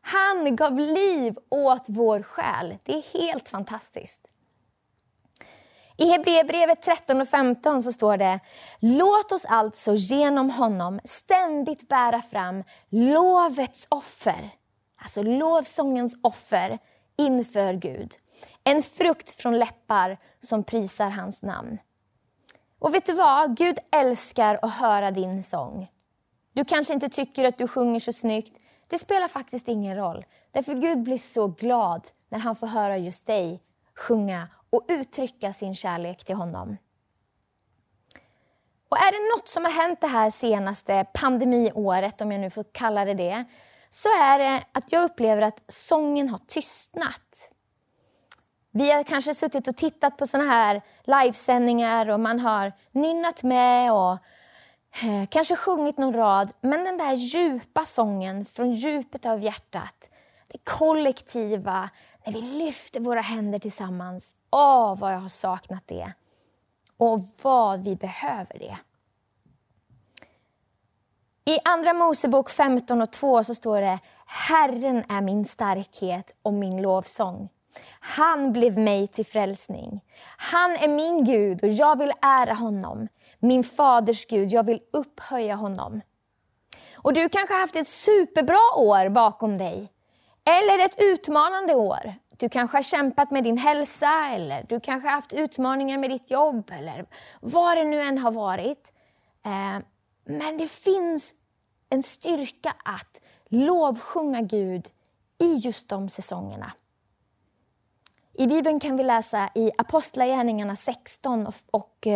Han 0.00 0.56
gav 0.56 0.78
liv 0.78 1.34
åt 1.48 1.84
vår 1.88 2.22
själ. 2.22 2.78
Det 2.84 2.92
är 2.92 3.18
helt 3.18 3.48
fantastiskt. 3.48 4.33
I 5.96 6.10
Hebreerbrevet 6.10 6.82
13 6.82 7.20
och 7.20 7.28
15 7.28 7.82
så 7.82 7.92
står 7.92 8.16
det 8.16 8.40
Låt 8.78 9.32
oss 9.32 9.44
alltså 9.44 9.94
genom 9.94 10.50
honom 10.50 11.00
ständigt 11.04 11.88
bära 11.88 12.22
fram 12.22 12.64
lovets 12.88 13.86
offer, 13.88 14.50
alltså 14.96 15.22
lovsångens 15.22 16.14
offer 16.22 16.78
inför 17.16 17.74
Gud. 17.74 18.14
En 18.64 18.82
frukt 18.82 19.30
från 19.30 19.58
läppar 19.58 20.18
som 20.42 20.64
prisar 20.64 21.10
hans 21.10 21.42
namn. 21.42 21.78
Och 22.78 22.94
vet 22.94 23.06
du 23.06 23.12
vad? 23.12 23.56
Gud 23.56 23.78
älskar 23.90 24.58
att 24.62 24.74
höra 24.74 25.10
din 25.10 25.42
sång. 25.42 25.90
Du 26.52 26.64
kanske 26.64 26.94
inte 26.94 27.08
tycker 27.08 27.44
att 27.44 27.58
du 27.58 27.68
sjunger 27.68 28.00
så 28.00 28.12
snyggt. 28.12 28.58
Det 28.88 28.98
spelar 28.98 29.28
faktiskt 29.28 29.68
ingen 29.68 29.96
roll. 29.96 30.24
Därför 30.52 30.74
Gud 30.74 31.02
blir 31.02 31.18
så 31.18 31.46
glad 31.46 32.06
när 32.28 32.38
han 32.38 32.56
får 32.56 32.66
höra 32.66 32.98
just 32.98 33.26
dig 33.26 33.62
sjunga 33.94 34.48
och 34.74 34.84
uttrycka 34.88 35.52
sin 35.52 35.74
kärlek 35.74 36.24
till 36.24 36.36
honom. 36.36 36.76
Och 38.88 38.96
är 38.96 39.12
det 39.12 39.36
något 39.36 39.48
som 39.48 39.64
har 39.64 39.72
hänt 39.72 40.00
det 40.00 40.06
här 40.06 40.30
senaste 40.30 41.06
pandemiåret, 41.14 42.20
om 42.20 42.32
jag 42.32 42.40
nu 42.40 42.50
får 42.50 42.64
kalla 42.72 43.04
det 43.04 43.14
det, 43.14 43.44
så 43.90 44.08
är 44.08 44.38
det 44.38 44.62
att 44.72 44.92
jag 44.92 45.04
upplever 45.04 45.42
att 45.42 45.60
sången 45.68 46.28
har 46.28 46.38
tystnat. 46.38 47.50
Vi 48.70 48.90
har 48.90 49.02
kanske 49.02 49.34
suttit 49.34 49.68
och 49.68 49.76
tittat 49.76 50.16
på 50.16 50.26
såna 50.26 50.44
här 50.44 50.82
livesändningar 51.02 52.08
och 52.08 52.20
man 52.20 52.40
har 52.40 52.72
nynnat 52.92 53.42
med 53.42 53.92
och 53.92 54.12
eh, 55.02 55.26
kanske 55.30 55.56
sjungit 55.56 55.98
någon 55.98 56.14
rad. 56.14 56.52
Men 56.60 56.84
den 56.84 56.98
där 56.98 57.12
djupa 57.12 57.84
sången 57.84 58.44
från 58.44 58.72
djupet 58.72 59.26
av 59.26 59.42
hjärtat, 59.42 60.08
det 60.48 60.58
kollektiva, 60.64 61.90
när 62.26 62.32
vi 62.32 62.40
lyfter 62.40 63.00
våra 63.00 63.20
händer 63.20 63.58
tillsammans. 63.58 64.34
Åh, 64.50 64.98
vad 64.98 65.12
jag 65.12 65.18
har 65.18 65.28
saknat 65.28 65.82
det! 65.86 66.12
Och 66.96 67.20
vad 67.42 67.84
vi 67.84 67.96
behöver 67.96 68.58
det. 68.58 68.78
I 71.46 71.58
Andra 71.64 71.92
Mosebok 71.92 72.50
15 72.50 73.02
och 73.02 73.12
2 73.12 73.44
så 73.44 73.54
står 73.54 73.80
det 73.80 73.98
Herren 74.26 75.04
är 75.08 75.20
min 75.20 75.44
starkhet 75.44 76.34
och 76.42 76.52
min 76.52 76.82
lovsång. 76.82 77.48
Han 78.00 78.52
blev 78.52 78.78
mig 78.78 79.08
till 79.08 79.26
frälsning. 79.26 80.00
Han 80.36 80.70
är 80.70 80.88
min 80.88 81.24
Gud 81.24 81.62
och 81.62 81.68
jag 81.68 81.98
vill 81.98 82.12
ära 82.22 82.54
honom. 82.54 83.08
Min 83.38 83.64
faders 83.64 84.26
Gud, 84.26 84.52
jag 84.52 84.62
vill 84.62 84.80
upphöja 84.92 85.54
honom. 85.54 86.00
Och 86.94 87.12
du 87.12 87.28
kanske 87.28 87.54
har 87.54 87.60
haft 87.60 87.76
ett 87.76 87.88
superbra 87.88 88.76
år 88.76 89.08
bakom 89.08 89.58
dig. 89.58 89.93
Eller 90.44 90.84
ett 90.84 90.94
utmanande 90.98 91.74
år. 91.74 92.14
Du 92.36 92.48
kanske 92.48 92.76
har 92.76 92.82
kämpat 92.82 93.30
med 93.30 93.44
din 93.44 93.58
hälsa 93.58 94.28
eller 94.34 94.66
du 94.68 94.80
kanske 94.80 95.08
har 95.08 95.14
haft 95.14 95.32
utmaningar 95.32 95.98
med 95.98 96.10
ditt 96.10 96.30
jobb 96.30 96.70
eller 96.78 97.06
vad 97.40 97.76
det 97.76 97.84
nu 97.84 98.00
än 98.00 98.18
har 98.18 98.32
varit. 98.32 98.92
Eh, 99.44 99.84
men 100.24 100.58
det 100.58 100.68
finns 100.68 101.34
en 101.90 102.02
styrka 102.02 102.74
att 102.84 103.20
lovsjunga 103.48 104.40
Gud 104.40 104.88
i 105.38 105.54
just 105.54 105.88
de 105.88 106.08
säsongerna. 106.08 106.72
I 108.38 108.46
Bibeln 108.46 108.80
kan 108.80 108.96
vi 108.96 109.04
läsa 109.04 109.48
i 109.54 109.70
Apostlagärningarna 109.78 110.76
16 110.76 111.46
och 111.70 112.06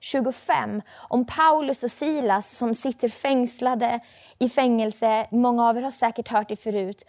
25 0.00 0.76
eh, 0.76 0.82
om 0.96 1.26
Paulus 1.26 1.82
och 1.82 1.90
Silas 1.90 2.56
som 2.56 2.74
sitter 2.74 3.08
fängslade 3.08 4.00
i 4.38 4.48
fängelse. 4.48 5.26
Många 5.30 5.68
av 5.68 5.76
er 5.76 5.82
har 5.82 5.90
säkert 5.90 6.28
hört 6.28 6.48
det 6.48 6.56
förut. 6.56 7.04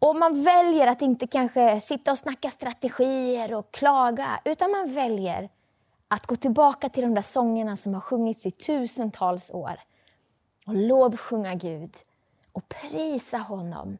Och 0.00 0.16
man 0.16 0.44
väljer 0.44 0.86
att 0.86 1.02
inte 1.02 1.26
kanske 1.26 1.80
sitta 1.80 2.12
och 2.12 2.18
snacka 2.18 2.50
strategier 2.50 3.54
och 3.54 3.72
klaga, 3.72 4.40
utan 4.44 4.70
man 4.70 4.94
väljer 4.94 5.48
att 6.08 6.26
gå 6.26 6.36
tillbaka 6.36 6.88
till 6.88 7.02
de 7.02 7.14
där 7.14 7.22
sångerna 7.22 7.76
som 7.76 7.94
har 7.94 8.00
sjungits 8.00 8.46
i 8.46 8.50
tusentals 8.50 9.50
år 9.50 9.80
och 10.66 10.74
lovsjunga 10.74 11.54
Gud 11.54 11.96
och 12.52 12.68
prisa 12.68 13.38
honom. 13.38 13.98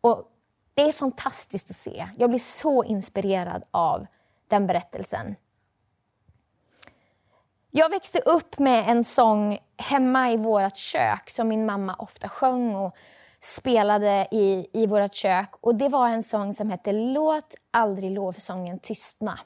Och 0.00 0.32
det 0.74 0.82
är 0.82 0.92
fantastiskt 0.92 1.70
att 1.70 1.76
se. 1.76 2.08
Jag 2.18 2.30
blir 2.30 2.38
så 2.38 2.84
inspirerad 2.84 3.64
av 3.70 4.06
den 4.48 4.66
berättelsen. 4.66 5.36
Jag 7.70 7.90
växte 7.90 8.18
upp 8.18 8.58
med 8.58 8.88
en 8.88 9.04
sång 9.04 9.58
hemma 9.76 10.30
i 10.30 10.36
vårt 10.36 10.76
kök 10.76 11.30
som 11.30 11.48
min 11.48 11.66
mamma 11.66 11.94
ofta 11.94 12.28
sjöng 12.28 12.76
och 12.76 12.96
spelade 13.40 14.28
i, 14.30 14.66
i 14.72 14.86
vårt 14.86 15.14
kök. 15.14 15.50
Och 15.60 15.74
Det 15.74 15.88
var 15.88 16.08
en 16.08 16.22
sång 16.22 16.54
som 16.54 16.70
hette 16.70 16.92
Låt 16.92 17.54
aldrig 17.70 18.10
lovsången 18.10 18.78
tystna. 18.78 19.40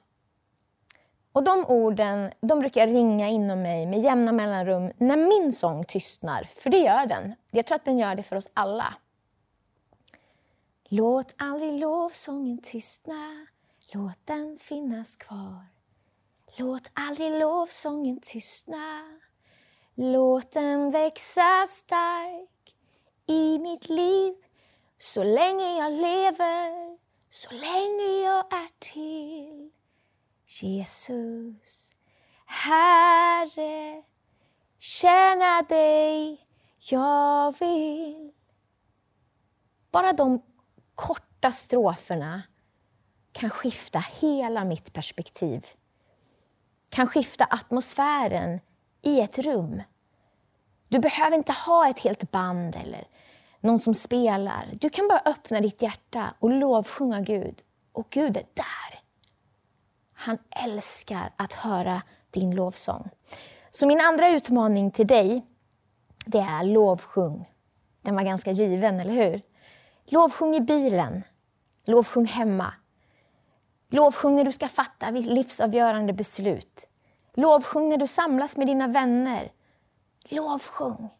Och 1.33 1.45
De 1.45 1.67
orden 1.67 2.31
de 2.41 2.59
brukar 2.59 2.87
ringa 2.87 3.29
inom 3.29 3.63
mig 3.63 3.87
med 3.87 4.03
jämna 4.03 4.33
mellanrum 4.33 4.93
när 4.99 5.17
min 5.17 5.53
sång 5.53 5.85
tystnar, 5.85 6.45
för 6.45 6.71
det 6.71 6.79
gör 6.79 7.07
den. 7.07 7.35
Jag 7.51 7.67
tror 7.67 7.77
att 7.77 7.85
den 7.85 7.99
gör 7.99 8.15
det 8.15 8.23
för 8.23 8.37
oss 8.37 8.49
alla. 8.55 8.95
Låt 10.89 11.35
aldrig 11.39 11.81
lovsången 11.81 12.59
tystna, 12.59 13.47
låt 13.93 14.19
den 14.25 14.59
finnas 14.61 15.17
kvar. 15.17 15.67
Låt 16.59 16.91
aldrig 16.95 17.41
lovsången 17.41 18.21
tystna, 18.21 19.19
låt 19.95 20.53
den 20.53 20.91
växa 20.91 21.67
stark 21.69 22.52
i 23.27 23.59
mitt 23.59 23.89
liv. 23.89 24.35
Så 24.99 25.25
länge 25.25 25.79
jag 25.79 25.93
lever, 25.93 26.99
så 27.31 27.51
länge 27.51 28.23
jag 28.25 28.53
är 28.53 28.69
till. 28.79 29.71
Jesus, 30.47 31.95
Herre, 32.47 34.03
tjäna 34.79 35.63
dig 35.63 36.47
jag 36.79 37.59
vill. 37.59 38.33
Bara 39.91 40.13
de 40.13 40.43
korta 40.95 41.53
stroferna 41.53 42.43
kan 43.33 43.51
skifta 43.51 44.05
hela 44.21 44.65
mitt 44.65 44.93
perspektiv. 44.93 45.67
Kan 46.89 47.07
skifta 47.07 47.45
atmosfären 47.45 48.61
i 49.03 49.21
ett 49.21 49.39
rum. 49.39 49.83
Du 50.89 50.99
behöver 50.99 51.37
inte 51.37 51.53
ha 51.53 51.89
ett 51.89 51.99
helt 51.99 52.31
band 52.31 52.77
eller 52.77 53.09
någon 53.63 53.81
som 53.81 53.95
spelar. 53.95 54.69
Du 54.81 54.91
kan 54.91 55.09
bara 55.09 55.23
öppna 55.25 55.61
ditt 55.61 55.83
hjärta 55.83 56.35
och 56.39 56.51
lovsjunga 56.51 57.21
Gud. 57.21 57.63
Och 57.93 58.07
Gud 58.11 58.37
är 58.37 58.47
där. 58.55 59.01
Han 60.13 60.39
älskar 60.51 61.33
att 61.37 61.53
höra 61.53 62.03
din 62.31 62.55
lovsång. 62.55 63.11
Så 63.71 63.87
min 63.87 64.01
andra 64.01 64.31
utmaning 64.31 64.91
till 64.91 65.07
dig, 65.07 65.47
det 66.27 66.39
är 66.39 66.65
lovsjung. 66.65 67.51
Den 68.03 68.15
var 68.15 68.23
ganska 68.23 68.53
given, 68.53 69.01
eller 69.01 69.13
hur? 69.13 69.41
Lovsjung 70.07 70.57
i 70.57 70.61
bilen. 70.61 71.23
Lovsjung 71.85 72.27
hemma. 72.27 72.75
Lovsjung 73.91 74.37
när 74.37 74.45
du 74.45 74.53
ska 74.53 74.69
fatta 74.69 75.11
livsavgörande 75.11 76.13
beslut. 76.13 76.89
Lovsjung 77.35 77.89
när 77.89 77.97
du 77.97 78.07
samlas 78.07 78.57
med 78.57 78.67
dina 78.67 78.89
vänner. 78.89 79.53
Lovsjung. 80.31 81.11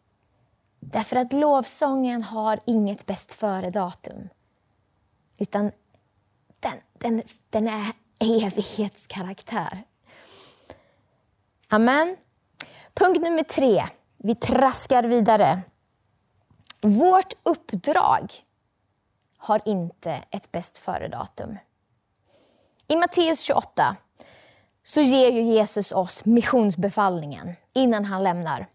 Därför 0.91 1.15
att 1.15 1.33
lovsången 1.33 2.23
har 2.23 2.59
inget 2.65 3.05
bäst 3.05 3.33
före-datum. 3.33 4.29
Utan 5.39 5.71
den, 6.59 6.77
den, 6.93 7.23
den 7.49 7.67
är 7.67 7.91
evighetskaraktär. 8.19 9.83
Amen. 11.69 12.17
Punkt 12.93 13.21
nummer 13.21 13.43
tre. 13.43 13.85
Vi 14.17 14.35
traskar 14.35 15.03
vidare. 15.03 15.61
Vårt 16.81 17.33
uppdrag 17.43 18.33
har 19.37 19.61
inte 19.65 20.23
ett 20.31 20.51
bäst 20.51 20.77
före-datum. 20.77 21.57
I 22.87 22.95
Matteus 22.95 23.41
28 23.41 23.95
så 24.83 25.01
ger 25.01 25.31
ju 25.31 25.41
Jesus 25.41 25.91
oss 25.91 26.25
missionsbefallningen 26.25 27.53
innan 27.73 28.05
han 28.05 28.23
lämnar. 28.23 28.67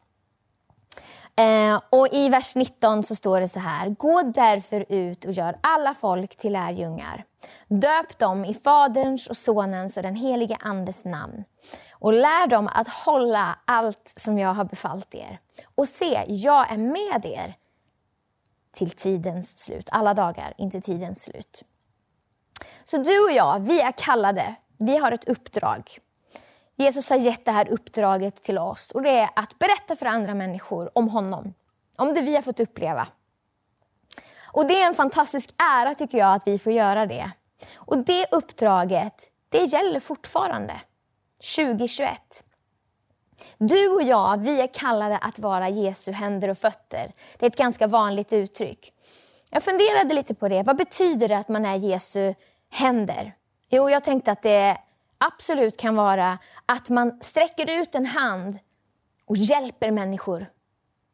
Eh, 1.39 1.81
och 1.91 2.09
I 2.13 2.29
vers 2.29 2.55
19 2.55 3.03
så 3.03 3.15
står 3.15 3.41
det 3.41 3.49
så 3.49 3.59
här. 3.59 3.89
Gå 3.89 4.23
därför 4.23 4.85
ut 4.89 5.25
och 5.25 5.33
gör 5.33 5.59
alla 5.61 5.95
folk 5.95 6.37
till 6.37 6.53
lärjungar. 6.53 7.25
Döp 7.69 8.19
dem 8.19 8.45
i 8.45 8.55
Faderns 8.55 9.27
och 9.27 9.37
Sonens 9.37 9.97
och 9.97 10.03
den 10.03 10.17
helige 10.17 10.57
Andes 10.61 11.05
namn 11.05 11.45
och 11.93 12.13
lär 12.13 12.47
dem 12.47 12.69
att 12.73 12.89
hålla 12.89 13.59
allt 13.65 14.13
som 14.17 14.39
jag 14.39 14.55
har 14.55 14.65
befallt 14.65 15.15
er. 15.15 15.41
Och 15.75 15.89
se, 15.89 16.25
jag 16.29 16.73
är 16.73 16.79
med 16.79 17.27
er 17.27 17.55
till 18.73 18.91
tidens 18.91 19.59
slut, 19.59 19.89
alla 19.93 20.15
dagar, 20.15 20.55
inte 20.59 20.81
tidens 20.81 21.23
slut. 21.23 21.63
Så 22.85 22.99
du 22.99 23.25
och 23.25 23.33
jag, 23.33 23.61
vi 23.61 23.81
är 23.81 23.93
kallade, 23.93 24.55
vi 24.79 24.97
har 24.97 25.13
ett 25.13 25.29
uppdrag. 25.29 25.99
Jesus 26.81 27.11
har 27.11 27.17
gett 27.17 27.45
det 27.45 27.53
här 27.53 27.69
uppdraget 27.69 28.43
till 28.43 28.59
oss 28.59 28.91
och 28.91 29.03
det 29.03 29.19
är 29.19 29.31
att 29.37 29.59
berätta 29.59 29.97
för 29.97 30.07
andra 30.07 30.35
människor 30.35 30.91
om 30.95 31.09
honom, 31.09 31.55
om 31.97 32.15
det 32.15 32.21
vi 32.21 32.35
har 32.35 32.43
fått 32.43 32.61
uppleva. 32.61 33.07
Och 34.45 34.67
det 34.67 34.83
är 34.83 34.87
en 34.87 34.95
fantastisk 34.95 35.51
ära 35.77 35.95
tycker 35.95 36.19
jag 36.19 36.35
att 36.35 36.47
vi 36.47 36.59
får 36.59 36.73
göra 36.73 37.07
det. 37.07 37.31
Och 37.77 37.99
det 37.99 38.27
uppdraget, 38.31 39.31
det 39.49 39.65
gäller 39.65 40.01
fortfarande, 40.01 40.81
2021. 41.57 42.45
Du 43.59 43.89
och 43.89 44.03
jag, 44.03 44.39
vi 44.39 44.61
är 44.61 44.75
kallade 44.75 45.19
att 45.19 45.39
vara 45.39 45.69
Jesu 45.69 46.13
händer 46.13 46.49
och 46.49 46.59
fötter. 46.59 47.13
Det 47.39 47.47
är 47.47 47.51
ett 47.51 47.57
ganska 47.57 47.87
vanligt 47.87 48.33
uttryck. 48.33 48.93
Jag 49.51 49.63
funderade 49.63 50.15
lite 50.15 50.35
på 50.35 50.49
det. 50.49 50.63
Vad 50.63 50.77
betyder 50.77 51.29
det 51.29 51.39
att 51.39 51.49
man 51.49 51.65
är 51.65 51.77
Jesu 51.77 52.35
händer? 52.71 53.35
Jo, 53.69 53.91
jag 53.91 54.05
tänkte 54.05 54.33
att 54.33 54.43
det 54.43 54.79
absolut 55.19 55.77
kan 55.77 55.97
vara 55.97 56.39
att 56.67 56.89
man 56.89 57.21
sträcker 57.23 57.81
ut 57.81 57.95
en 57.95 58.07
hand 58.07 58.59
och 59.27 59.37
hjälper 59.37 59.91
människor. 59.91 60.47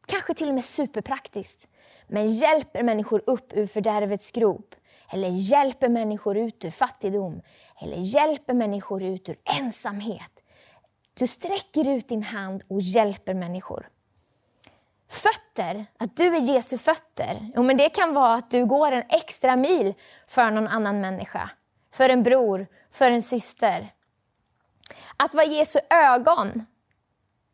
Kanske 0.05 0.33
till 0.33 0.47
och 0.49 0.55
med 0.55 0.65
superpraktiskt. 0.65 1.67
Men 2.07 2.27
hjälper 2.27 2.83
människor 2.83 3.23
upp 3.27 3.53
ur 3.53 3.67
fördärvets 3.67 4.31
grop. 4.31 4.75
Eller 5.09 5.29
hjälper 5.29 5.89
människor 5.89 6.37
ut 6.37 6.65
ur 6.65 6.71
fattigdom. 6.71 7.41
Eller 7.81 7.97
hjälper 7.97 8.53
människor 8.53 9.03
ut 9.03 9.29
ur 9.29 9.37
ensamhet. 9.43 10.31
Du 11.13 11.27
sträcker 11.27 11.87
ut 11.87 12.09
din 12.09 12.23
hand 12.23 12.63
och 12.67 12.81
hjälper 12.81 13.33
människor. 13.33 13.89
Fötter, 15.09 15.85
att 15.97 16.17
du 16.17 16.35
är 16.35 16.41
Jesu 16.41 16.77
fötter, 16.77 17.51
jo, 17.55 17.63
men 17.63 17.77
det 17.77 17.89
kan 17.89 18.13
vara 18.13 18.33
att 18.33 18.51
du 18.51 18.65
går 18.65 18.91
en 18.91 19.03
extra 19.09 19.55
mil 19.55 19.93
för 20.27 20.51
någon 20.51 20.67
annan 20.67 21.01
människa. 21.01 21.49
För 21.91 22.09
en 22.09 22.23
bror, 22.23 22.67
för 22.91 23.11
en 23.11 23.21
syster. 23.21 23.93
Att 25.17 25.33
vara 25.33 25.45
Jesu 25.45 25.79
ögon. 25.89 26.65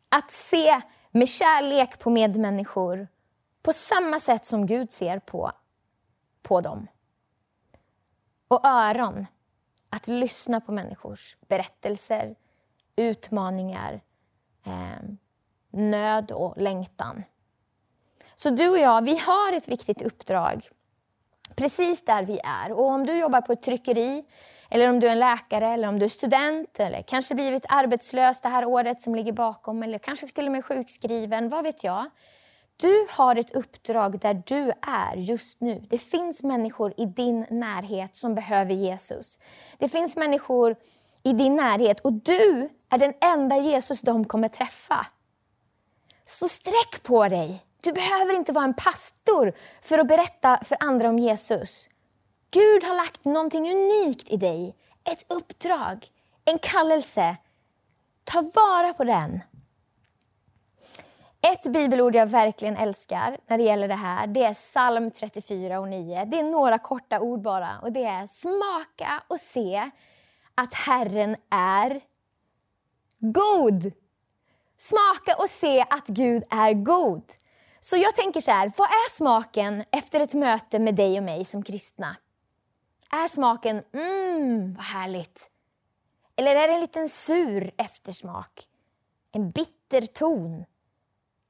Att 0.08 0.30
se 0.30 0.80
med 1.10 1.28
kärlek 1.28 1.98
på 1.98 2.10
medmänniskor 2.10 3.08
på 3.62 3.72
samma 3.72 4.20
sätt 4.20 4.46
som 4.46 4.66
Gud 4.66 4.92
ser 4.92 5.18
på, 5.18 5.52
på 6.42 6.60
dem. 6.60 6.86
Och 8.48 8.66
öron. 8.66 9.26
Att 9.88 10.08
lyssna 10.08 10.60
på 10.60 10.72
människors 10.72 11.36
berättelser, 11.48 12.34
utmaningar, 12.96 14.00
eh, 14.64 15.08
nöd 15.70 16.32
och 16.32 16.54
längtan. 16.56 17.24
Så 18.34 18.50
du 18.50 18.68
och 18.68 18.78
jag, 18.78 19.04
vi 19.04 19.18
har 19.18 19.52
ett 19.52 19.68
viktigt 19.68 20.02
uppdrag 20.02 20.68
precis 21.54 22.04
där 22.04 22.22
vi 22.22 22.40
är. 22.44 22.72
Och 22.72 22.84
om 22.84 23.06
du 23.06 23.18
jobbar 23.18 23.40
på 23.40 23.52
ett 23.52 23.62
tryckeri, 23.62 24.24
eller 24.74 24.88
om 24.88 25.00
du 25.00 25.06
är 25.06 25.12
en 25.12 25.18
läkare, 25.18 25.68
eller 25.68 25.88
om 25.88 25.98
du 25.98 26.04
är 26.04 26.08
student, 26.08 26.80
eller 26.80 27.02
kanske 27.02 27.34
blivit 27.34 27.64
arbetslös 27.68 28.40
det 28.40 28.48
här 28.48 28.64
året 28.64 29.02
som 29.02 29.14
ligger 29.14 29.32
bakom, 29.32 29.82
eller 29.82 29.98
kanske 29.98 30.28
till 30.28 30.46
och 30.46 30.52
med 30.52 30.64
sjukskriven, 30.64 31.48
vad 31.48 31.64
vet 31.64 31.84
jag. 31.84 32.10
Du 32.76 33.06
har 33.10 33.36
ett 33.36 33.50
uppdrag 33.50 34.18
där 34.18 34.42
du 34.46 34.72
är 34.82 35.16
just 35.16 35.60
nu. 35.60 35.86
Det 35.90 35.98
finns 35.98 36.42
människor 36.42 36.94
i 36.96 37.06
din 37.06 37.46
närhet 37.50 38.16
som 38.16 38.34
behöver 38.34 38.74
Jesus. 38.74 39.38
Det 39.78 39.88
finns 39.88 40.16
människor 40.16 40.76
i 41.22 41.32
din 41.32 41.56
närhet 41.56 42.00
och 42.00 42.12
du 42.12 42.68
är 42.88 42.98
den 42.98 43.14
enda 43.20 43.56
Jesus 43.56 44.00
de 44.00 44.24
kommer 44.24 44.48
träffa. 44.48 45.06
Så 46.26 46.48
sträck 46.48 47.02
på 47.02 47.28
dig. 47.28 47.62
Du 47.82 47.92
behöver 47.92 48.34
inte 48.34 48.52
vara 48.52 48.64
en 48.64 48.74
pastor 48.74 49.52
för 49.82 49.98
att 49.98 50.08
berätta 50.08 50.60
för 50.64 50.76
andra 50.80 51.08
om 51.08 51.18
Jesus. 51.18 51.88
Gud 52.52 52.84
har 52.84 52.94
lagt 52.96 53.24
någonting 53.24 53.72
unikt 53.72 54.30
i 54.30 54.36
dig. 54.36 54.76
Ett 55.04 55.32
uppdrag, 55.32 56.06
en 56.44 56.58
kallelse. 56.58 57.36
Ta 58.24 58.42
vara 58.54 58.94
på 58.94 59.04
den. 59.04 59.40
Ett 61.52 61.72
bibelord 61.72 62.14
jag 62.14 62.26
verkligen 62.26 62.76
älskar 62.76 63.38
när 63.46 63.58
det 63.58 63.64
gäller 63.64 63.88
det 63.88 63.94
här, 63.94 64.26
det 64.26 64.44
är 64.44 64.54
psalm 64.54 65.10
34 65.10 65.80
och 65.80 65.88
9. 65.88 66.24
Det 66.24 66.38
är 66.38 66.42
några 66.42 66.78
korta 66.78 67.20
ord 67.20 67.40
bara 67.40 67.78
och 67.82 67.92
det 67.92 68.04
är 68.04 68.26
smaka 68.26 69.22
och 69.28 69.40
se 69.40 69.90
att 70.54 70.74
Herren 70.74 71.36
är 71.50 72.00
god. 73.18 73.92
Smaka 74.78 75.42
och 75.42 75.50
se 75.50 75.80
att 75.90 76.06
Gud 76.06 76.44
är 76.50 76.72
god. 76.72 77.32
Så 77.80 77.96
jag 77.96 78.14
tänker 78.14 78.40
så 78.40 78.50
här, 78.50 78.72
vad 78.76 78.88
är 78.88 79.16
smaken 79.16 79.84
efter 79.92 80.20
ett 80.20 80.34
möte 80.34 80.78
med 80.78 80.94
dig 80.94 81.18
och 81.18 81.24
mig 81.24 81.44
som 81.44 81.62
kristna? 81.62 82.16
Är 83.14 83.28
smaken, 83.28 83.84
mm, 83.92 84.74
vad 84.74 84.84
härligt? 84.84 85.50
Eller 86.36 86.56
är 86.56 86.68
det 86.68 86.74
en 86.74 86.80
liten 86.80 87.08
sur 87.08 87.72
eftersmak? 87.76 88.68
En 89.32 89.50
bitter 89.50 90.06
ton? 90.06 90.64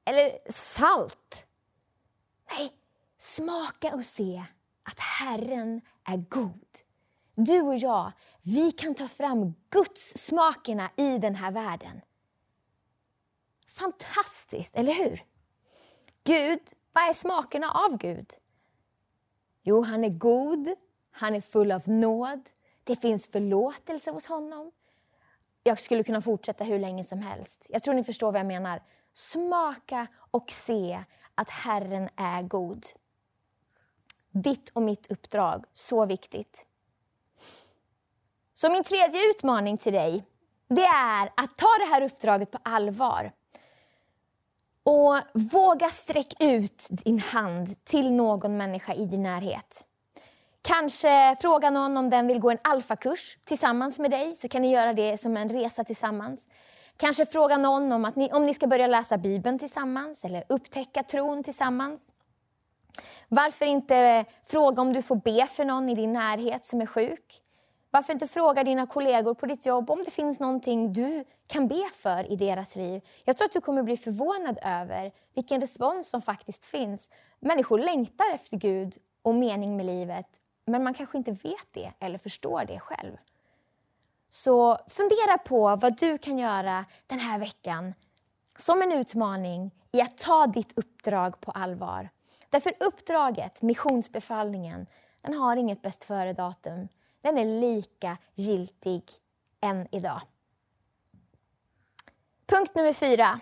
Eller 0.05 0.51
salt? 0.51 1.45
Nej, 2.51 2.73
smaka 3.17 3.95
och 3.95 4.05
se 4.05 4.45
att 4.83 4.99
Herren 4.99 5.81
är 6.03 6.17
god. 6.17 6.79
Du 7.35 7.61
och 7.61 7.77
jag, 7.77 8.11
vi 8.41 8.71
kan 8.71 8.95
ta 8.95 9.07
fram 9.07 9.53
Guds 9.69 10.13
smakerna 10.17 10.91
i 10.95 11.17
den 11.17 11.35
här 11.35 11.51
världen. 11.51 12.01
Fantastiskt, 13.67 14.75
eller 14.75 14.93
hur? 14.93 15.23
Gud, 16.23 16.61
vad 16.93 17.09
är 17.09 17.13
smakerna 17.13 17.71
av 17.71 17.97
Gud? 17.97 18.33
Jo, 19.63 19.83
han 19.83 20.03
är 20.03 20.09
god, 20.09 20.75
han 21.13 21.35
är 21.35 21.41
full 21.41 21.71
av 21.71 21.89
nåd, 21.89 22.49
det 22.83 22.95
finns 22.95 23.27
förlåtelse 23.27 24.11
hos 24.11 24.27
honom. 24.27 24.71
Jag 25.63 25.79
skulle 25.79 26.03
kunna 26.03 26.21
fortsätta 26.21 26.63
hur 26.63 26.79
länge 26.79 27.03
som 27.03 27.21
helst. 27.21 27.65
Jag 27.69 27.83
tror 27.83 27.93
ni 27.93 28.03
förstår 28.03 28.31
vad 28.31 28.39
jag 28.39 28.47
menar. 28.47 28.81
Smaka 29.13 30.07
och 30.31 30.51
se 30.51 31.03
att 31.35 31.49
Herren 31.49 32.09
är 32.15 32.41
god. 32.41 32.85
Ditt 34.31 34.69
och 34.69 34.81
mitt 34.81 35.11
uppdrag, 35.11 35.65
så 35.73 36.05
viktigt. 36.05 36.65
Så 38.53 38.71
min 38.71 38.83
tredje 38.83 39.29
utmaning 39.29 39.77
till 39.77 39.93
dig, 39.93 40.23
det 40.67 40.85
är 40.85 41.29
att 41.37 41.57
ta 41.57 41.67
det 41.79 41.85
här 41.85 42.01
uppdraget 42.01 42.51
på 42.51 42.57
allvar. 42.63 43.31
Och 44.83 45.15
våga 45.33 45.89
sträck 45.89 46.33
ut 46.39 46.87
din 46.89 47.19
hand 47.19 47.85
till 47.85 48.11
någon 48.11 48.57
människa 48.57 48.93
i 48.93 49.05
din 49.05 49.23
närhet. 49.23 49.85
Kanske 50.65 51.35
fråga 51.41 51.69
någon 51.69 51.97
om 51.97 52.09
den 52.09 52.27
vill 52.27 52.39
gå 52.39 52.51
en 52.51 52.57
alfakurs 52.61 53.37
tillsammans 53.45 53.99
med 53.99 54.11
dig, 54.11 54.35
så 54.35 54.49
kan 54.49 54.61
ni 54.61 54.73
göra 54.73 54.93
det 54.93 55.17
som 55.17 55.37
en 55.37 55.49
resa 55.49 55.83
tillsammans. 55.83 56.47
Kanske 56.97 57.25
fråga 57.25 57.57
någon 57.57 57.91
om, 57.91 58.05
att 58.05 58.15
ni, 58.15 58.31
om 58.31 58.45
ni 58.45 58.53
ska 58.53 58.67
börja 58.67 58.87
läsa 58.87 59.17
Bibeln 59.17 59.59
tillsammans 59.59 60.23
eller 60.23 60.43
upptäcka 60.49 61.03
tron 61.03 61.43
tillsammans. 61.43 62.11
Varför 63.27 63.65
inte 63.65 64.25
fråga 64.45 64.81
om 64.81 64.93
du 64.93 65.01
får 65.01 65.15
be 65.15 65.47
för 65.47 65.65
någon 65.65 65.89
i 65.89 65.95
din 65.95 66.13
närhet 66.13 66.65
som 66.65 66.81
är 66.81 66.85
sjuk? 66.85 67.41
Varför 67.91 68.13
inte 68.13 68.27
fråga 68.27 68.63
dina 68.63 68.87
kollegor 68.87 69.33
på 69.33 69.45
ditt 69.45 69.65
jobb 69.65 69.91
om 69.91 70.03
det 70.03 70.11
finns 70.11 70.39
någonting 70.39 70.93
du 70.93 71.23
kan 71.47 71.67
be 71.67 71.89
för 71.93 72.31
i 72.31 72.35
deras 72.35 72.75
liv? 72.75 73.01
Jag 73.25 73.37
tror 73.37 73.45
att 73.45 73.53
du 73.53 73.61
kommer 73.61 73.83
bli 73.83 73.97
förvånad 73.97 74.59
över 74.63 75.11
vilken 75.35 75.61
respons 75.61 76.09
som 76.09 76.21
faktiskt 76.21 76.65
finns. 76.65 77.09
Människor 77.39 77.79
längtar 77.79 78.33
efter 78.33 78.57
Gud 78.57 78.97
och 79.21 79.35
mening 79.35 79.77
med 79.77 79.85
livet, 79.85 80.27
men 80.65 80.83
man 80.83 80.93
kanske 80.93 81.17
inte 81.17 81.31
vet 81.31 81.67
det 81.71 81.93
eller 81.99 82.17
förstår 82.17 82.65
det 82.65 82.79
själv. 82.79 83.17
Så 84.29 84.77
fundera 84.87 85.37
på 85.37 85.75
vad 85.75 85.97
du 85.97 86.17
kan 86.17 86.39
göra 86.39 86.85
den 87.07 87.19
här 87.19 87.39
veckan 87.39 87.93
som 88.57 88.81
en 88.81 88.91
utmaning 88.91 89.71
i 89.91 90.01
att 90.01 90.17
ta 90.17 90.47
ditt 90.47 90.77
uppdrag 90.77 91.41
på 91.41 91.51
allvar. 91.51 92.09
Därför 92.49 92.73
uppdraget, 92.79 93.61
missionsbefallningen, 93.61 94.87
den 95.21 95.33
har 95.33 95.55
inget 95.55 95.81
bäst 95.81 96.03
före-datum. 96.03 96.87
Den 97.21 97.37
är 97.37 97.45
lika 97.45 98.17
giltig 98.35 99.03
än 99.61 99.87
idag. 99.91 100.21
Punkt 102.45 102.75
nummer 102.75 102.93
fyra. 102.93 103.39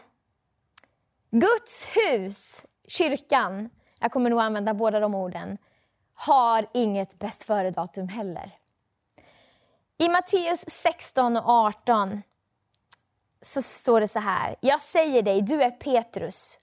Guds 1.29 1.88
hus, 1.95 2.62
kyrkan, 2.88 3.69
jag 3.99 4.12
kommer 4.12 4.29
nog 4.29 4.39
använda 4.39 4.73
båda 4.73 4.99
de 4.99 5.15
orden, 5.15 5.57
har 6.27 6.65
inget 6.73 7.19
bäst 7.19 7.43
före-datum 7.43 8.07
heller. 8.07 8.57
I 9.97 10.10
Matteus 10.10 10.65
16 10.67 11.38
och 11.38 11.49
18 11.49 12.21
så 13.41 13.62
står 13.62 14.01
det 14.01 14.07
så 14.07 14.19
här. 14.19 14.55
Jag 14.60 14.81
säger 14.81 15.23
dig, 15.23 15.41
du 15.41 15.63
är 15.63 15.71
Petrus 15.71 16.57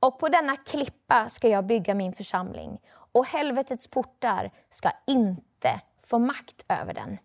och 0.00 0.18
på 0.18 0.28
denna 0.28 0.56
klippa 0.56 1.28
ska 1.28 1.48
jag 1.48 1.66
bygga 1.66 1.94
min 1.94 2.12
församling 2.12 2.78
och 3.12 3.26
helvetets 3.26 3.86
portar 3.86 4.50
ska 4.70 4.90
inte 5.06 5.80
få 6.04 6.18
makt 6.18 6.64
över 6.68 6.94
den. 6.94 7.18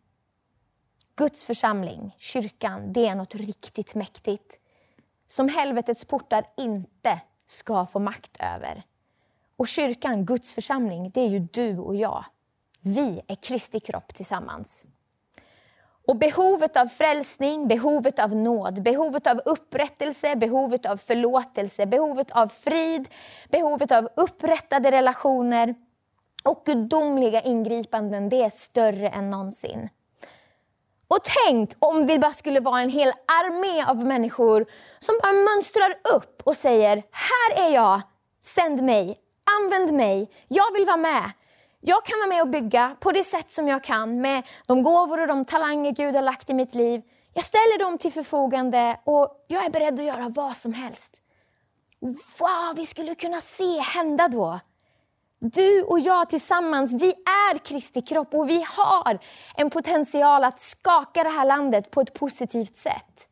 Guds 1.15 1.45
församling, 1.45 2.15
kyrkan, 2.17 2.93
det 2.93 3.07
är 3.07 3.15
något 3.15 3.35
riktigt 3.35 3.95
mäktigt 3.95 4.57
som 5.27 5.49
helvetets 5.49 6.05
portar 6.05 6.45
inte 6.57 7.21
ska 7.45 7.85
få 7.85 7.99
makt 7.99 8.37
över. 8.39 8.83
Och 9.57 9.67
kyrkan, 9.67 10.25
Guds 10.25 10.53
församling, 10.53 11.11
det 11.13 11.21
är 11.21 11.27
ju 11.27 11.39
du 11.39 11.77
och 11.77 11.95
jag. 11.95 12.25
Vi 12.81 13.21
är 13.27 13.35
Kristi 13.35 13.79
kropp 13.79 14.13
tillsammans. 14.13 14.85
Och 16.07 16.17
behovet 16.17 16.77
av 16.77 16.85
frälsning, 16.85 17.67
behovet 17.67 18.19
av 18.19 18.35
nåd, 18.35 18.83
behovet 18.83 19.27
av 19.27 19.41
upprättelse, 19.45 20.35
behovet 20.35 20.85
av 20.85 20.97
förlåtelse, 20.97 21.85
behovet 21.85 22.31
av 22.31 22.47
frid, 22.47 23.07
behovet 23.49 23.91
av 23.91 24.09
upprättade 24.15 24.91
relationer 24.91 25.75
och 26.43 26.63
gudomliga 26.65 27.41
ingripanden, 27.41 28.29
det 28.29 28.43
är 28.43 28.49
större 28.49 29.09
än 29.09 29.29
någonsin. 29.29 29.89
Och 31.07 31.19
tänk 31.45 31.71
om 31.79 32.07
vi 32.07 32.19
bara 32.19 32.33
skulle 32.33 32.59
vara 32.59 32.81
en 32.81 32.89
hel 32.89 33.09
armé 33.25 33.83
av 33.83 34.05
människor 34.05 34.65
som 34.99 35.19
bara 35.23 35.33
mönstrar 35.33 35.99
upp 36.15 36.41
och 36.45 36.55
säger, 36.55 37.03
här 37.11 37.67
är 37.67 37.73
jag, 37.73 38.01
sänd 38.41 38.83
mig, 38.83 39.17
använd 39.55 39.93
mig, 39.93 40.29
jag 40.47 40.73
vill 40.73 40.85
vara 40.85 40.97
med. 40.97 41.31
Jag 41.81 42.05
kan 42.05 42.19
vara 42.19 42.29
med 42.29 42.41
och 42.41 42.49
bygga 42.49 42.95
på 42.99 43.11
det 43.11 43.23
sätt 43.23 43.51
som 43.51 43.67
jag 43.67 43.83
kan 43.83 44.21
med 44.21 44.47
de 44.67 44.83
gåvor 44.83 45.21
och 45.21 45.27
de 45.27 45.45
talanger 45.45 45.91
Gud 45.91 46.15
har 46.15 46.21
lagt 46.21 46.49
i 46.49 46.53
mitt 46.53 46.75
liv. 46.75 47.01
Jag 47.33 47.43
ställer 47.43 47.79
dem 47.79 47.97
till 47.97 48.11
förfogande 48.11 48.99
och 49.03 49.45
jag 49.47 49.65
är 49.65 49.69
beredd 49.69 49.99
att 49.99 50.05
göra 50.05 50.29
vad 50.29 50.57
som 50.57 50.73
helst. 50.73 51.21
Vad 52.39 52.75
vi 52.75 52.85
skulle 52.85 53.15
kunna 53.15 53.41
se 53.41 53.79
hända 53.79 54.27
då. 54.27 54.59
Du 55.39 55.83
och 55.83 55.99
jag 55.99 56.29
tillsammans, 56.29 56.93
vi 56.93 57.09
är 57.09 57.57
Kristi 57.57 58.01
kropp 58.01 58.33
och 58.33 58.49
vi 58.49 58.65
har 58.67 59.19
en 59.55 59.69
potential 59.69 60.43
att 60.43 60.59
skaka 60.59 61.23
det 61.23 61.29
här 61.29 61.45
landet 61.45 61.91
på 61.91 62.01
ett 62.01 62.13
positivt 62.13 62.77
sätt. 62.77 63.27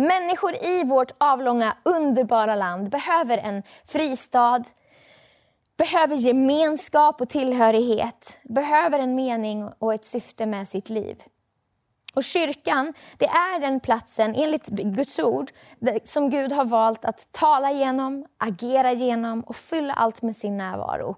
Människor 0.00 0.54
i 0.64 0.84
vårt 0.84 1.12
avlånga, 1.18 1.76
underbara 1.82 2.54
land 2.54 2.90
behöver 2.90 3.38
en 3.38 3.62
fristad, 3.84 4.64
behöver 5.76 6.16
gemenskap 6.16 7.20
och 7.20 7.28
tillhörighet, 7.28 8.40
behöver 8.42 8.98
en 8.98 9.14
mening 9.14 9.68
och 9.78 9.94
ett 9.94 10.04
syfte 10.04 10.46
med 10.46 10.68
sitt 10.68 10.90
liv. 10.90 11.22
Och 12.14 12.24
kyrkan, 12.24 12.94
det 13.16 13.26
är 13.26 13.60
den 13.60 13.80
platsen, 13.80 14.34
enligt 14.34 14.66
Guds 14.66 15.18
ord, 15.18 15.50
som 16.04 16.30
Gud 16.30 16.52
har 16.52 16.64
valt 16.64 17.04
att 17.04 17.32
tala 17.32 17.72
genom, 17.72 18.26
agera 18.36 18.92
genom 18.92 19.40
och 19.40 19.56
fylla 19.56 19.92
allt 19.92 20.22
med 20.22 20.36
sin 20.36 20.56
närvaro. 20.56 21.16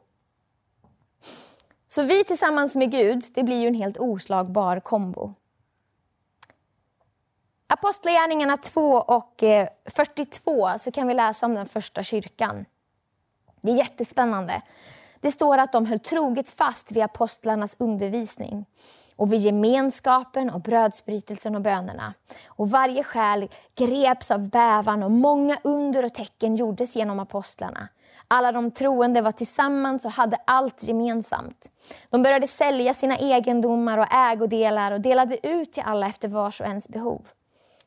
Så 1.88 2.02
vi 2.02 2.24
tillsammans 2.24 2.74
med 2.74 2.90
Gud, 2.90 3.24
det 3.34 3.42
blir 3.42 3.60
ju 3.60 3.66
en 3.66 3.74
helt 3.74 3.98
oslagbar 3.98 4.80
kombo. 4.80 5.34
Apostlagärningarna 7.72 8.56
2 8.56 8.92
och 8.92 9.42
eh, 9.42 9.68
42 9.86 10.78
så 10.78 10.90
kan 10.90 11.06
vi 11.06 11.14
läsa 11.14 11.46
om 11.46 11.54
den 11.54 11.66
första 11.66 12.02
kyrkan. 12.02 12.64
Det 13.60 13.72
är 13.72 13.76
jättespännande. 13.76 14.62
Det 15.20 15.30
står 15.30 15.58
att 15.58 15.72
de 15.72 15.86
höll 15.86 16.00
troget 16.00 16.48
fast 16.48 16.92
vid 16.92 17.02
apostlarnas 17.02 17.76
undervisning 17.78 18.66
och 19.16 19.32
vid 19.32 19.40
gemenskapen 19.40 20.50
och 20.50 20.60
brödsbrytelsen 20.60 21.54
och 21.54 21.60
bönerna. 21.60 22.14
Och 22.46 22.70
varje 22.70 23.04
själ 23.04 23.48
greps 23.74 24.30
av 24.30 24.48
bävan 24.48 25.02
och 25.02 25.10
många 25.10 25.58
under 25.64 26.04
och 26.04 26.14
tecken 26.14 26.56
gjordes 26.56 26.96
genom 26.96 27.20
apostlarna. 27.20 27.88
Alla 28.28 28.52
de 28.52 28.70
troende 28.70 29.22
var 29.22 29.32
tillsammans 29.32 30.04
och 30.04 30.10
hade 30.10 30.36
allt 30.44 30.82
gemensamt. 30.82 31.70
De 32.10 32.22
började 32.22 32.46
sälja 32.46 32.94
sina 32.94 33.16
egendomar 33.16 33.98
och 33.98 34.12
ägodelar 34.12 34.92
och 34.92 35.00
delade 35.00 35.46
ut 35.46 35.72
till 35.72 35.82
alla 35.86 36.06
efter 36.06 36.28
vars 36.28 36.60
och 36.60 36.66
ens 36.66 36.88
behov. 36.88 37.22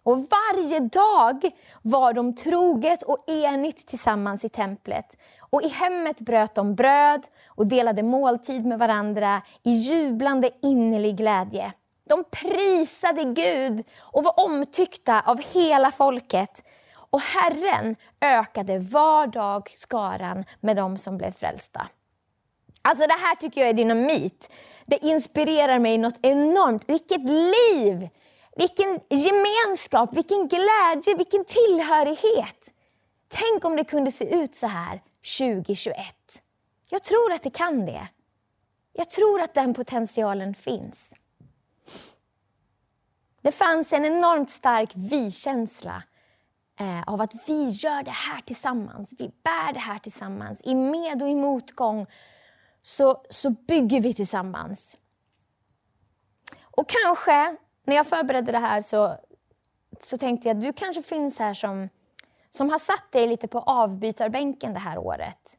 Och 0.04 0.28
varje 0.30 0.80
dag 0.80 1.52
var 1.82 2.14
de 2.14 2.36
troget 2.36 3.04
och 3.04 3.30
enigt 3.30 3.88
tillsammans 3.88 4.46
i 4.46 4.50
templet. 4.50 5.18
Och 5.40 5.64
i 5.64 5.68
hemmet 5.68 6.20
bröt 6.20 6.56
de 6.56 6.76
bröd 6.76 7.28
och 7.48 7.68
delade 7.68 8.04
måltid 8.04 8.66
med 8.66 8.80
varandra 8.80 9.42
i 9.64 9.72
jublande 9.72 10.52
innerlig 10.62 11.18
glädje. 11.18 11.74
De 12.10 12.24
prisade 12.32 13.24
Gud 13.24 13.84
och 14.00 14.24
var 14.24 14.40
omtyckta 14.40 15.22
av 15.22 15.42
hela 15.52 15.92
folket. 15.92 16.64
Och 16.96 17.22
Herren 17.22 17.96
ökade 18.22 18.80
var 18.80 19.28
dag 19.28 19.74
skaran 19.76 20.46
med 20.60 20.78
dem 20.78 20.98
som 20.98 21.18
blev 21.18 21.32
frälsta. 21.32 21.88
Alltså 22.82 23.08
det 23.08 23.18
här 23.22 23.36
tycker 23.36 23.62
jag 23.62 23.70
är 23.70 23.74
dynamit. 23.74 24.50
Det 24.86 25.06
inspirerar 25.06 25.80
mig 25.80 25.98
något 25.98 26.20
enormt. 26.22 26.84
Vilket 26.88 27.22
liv! 27.30 28.10
Vilken 28.56 29.00
gemenskap, 29.10 30.14
vilken 30.14 30.48
glädje, 30.48 31.16
vilken 31.18 31.46
tillhörighet. 31.46 32.72
Tänk 33.28 33.66
om 33.66 33.76
det 33.76 33.84
kunde 33.84 34.12
se 34.12 34.36
ut 34.36 34.56
så 34.56 34.68
här 34.68 35.02
2021. 35.38 35.98
Jag 36.90 37.04
tror 37.04 37.32
att 37.32 37.44
det 37.44 37.50
kan 37.50 37.86
det. 37.86 38.08
Jag 38.94 39.10
tror 39.10 39.42
att 39.42 39.54
den 39.54 39.74
potentialen 39.74 40.56
finns. 40.56 41.14
Det 43.42 43.52
fanns 43.52 43.94
en 43.94 44.06
enormt 44.06 44.52
stark 44.52 44.92
vi-känsla 44.96 46.04
eh, 46.80 47.04
av 47.04 47.22
att 47.22 47.34
vi 47.48 47.70
gör 47.70 48.04
det 48.04 48.12
här 48.12 48.42
tillsammans. 48.42 49.14
Vi 49.18 49.32
bär 49.44 49.74
det 49.74 49.80
här 49.80 50.00
tillsammans. 50.00 50.60
I 50.64 50.76
med 50.76 51.22
och 51.22 51.30
i 51.30 51.36
motgång 51.36 52.06
så, 52.82 53.26
så 53.30 53.50
bygger 53.50 54.02
vi 54.02 54.14
tillsammans. 54.14 54.98
Och 56.62 56.90
kanske 56.90 57.56
när 57.84 57.96
jag 57.96 58.08
förberedde 58.08 58.52
det 58.52 58.60
här 58.60 58.82
så, 58.82 59.18
så 60.04 60.18
tänkte 60.18 60.48
jag 60.48 60.58
att 60.58 60.64
du 60.64 60.74
kanske 60.74 61.02
finns 61.02 61.40
här 61.40 61.54
som, 61.54 61.90
som 62.50 62.70
har 62.70 62.80
satt 62.80 63.12
dig 63.12 63.28
lite 63.28 63.48
på 63.48 63.60
avbytarbänken 63.60 64.74
det 64.74 64.80
här 64.80 64.98
året. 64.98 65.58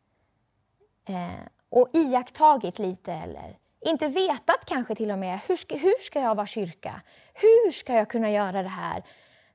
Eh, 1.08 1.46
och 1.68 1.88
iakttagit 1.92 2.78
lite 2.78 3.12
eller 3.12 3.58
inte 3.80 4.08
vetat 4.08 4.64
kanske 4.66 4.94
till 4.94 5.10
och 5.10 5.18
med 5.18 5.40
hur 5.46 5.56
ska, 5.56 5.76
hur 5.76 6.00
ska 6.00 6.20
jag 6.20 6.34
vara 6.34 6.46
kyrka? 6.46 7.02
Hur 7.34 7.70
ska 7.70 7.94
jag 7.94 8.10
kunna 8.10 8.30
göra 8.30 8.62
det 8.62 8.68
här 8.68 9.04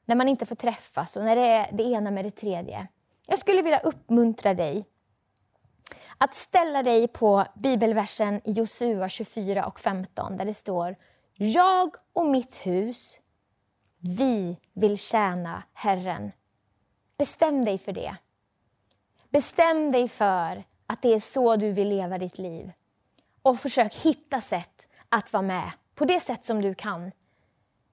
när 0.05 0.15
man 0.15 0.27
inte 0.27 0.45
får 0.45 0.55
träffas 0.55 1.17
och 1.17 1.23
när 1.23 1.36
det 1.36 1.47
är 1.47 1.71
det 1.71 1.84
ena 1.84 2.12
med 2.12 2.25
det 2.25 2.32
tredje? 2.32 2.88
Jag 3.27 3.39
skulle 3.39 3.62
vilja 3.62 3.79
uppmuntra 3.79 4.53
dig 4.53 4.86
att 6.17 6.36
ställa 6.36 6.84
dig 6.84 7.08
på 7.08 7.45
bibelversen 7.55 8.41
i 8.43 8.51
Josua 8.51 9.10
24 9.10 9.65
och 9.65 9.79
15 9.79 10.38
där 10.38 10.45
det 10.45 10.53
står 10.53 10.95
jag 11.41 11.95
och 12.13 12.25
mitt 12.25 12.56
hus, 12.56 13.19
Vi 13.99 14.58
vill 14.73 14.97
tjäna 14.97 15.63
Herren. 15.73 16.32
Bestäm 17.17 17.65
dig 17.65 17.78
för 17.78 17.91
det. 17.91 18.15
Bestäm 19.30 19.91
dig 19.91 20.08
för 20.08 20.63
att 20.88 21.02
det 21.02 21.13
är 21.13 21.19
så 21.19 21.56
du 21.56 21.71
vill 21.71 21.89
leva 21.89 22.17
ditt 22.17 22.38
liv. 22.38 22.71
Och 23.41 23.60
försök 23.60 23.95
hitta 23.95 24.41
sätt 24.41 24.88
att 25.10 25.34
vara 25.34 25.43
med 25.43 25.71
på 25.95 26.06
det 26.06 26.19
sätt 26.19 26.45
som 26.45 26.62
du 26.62 26.75
kan. 26.75 27.12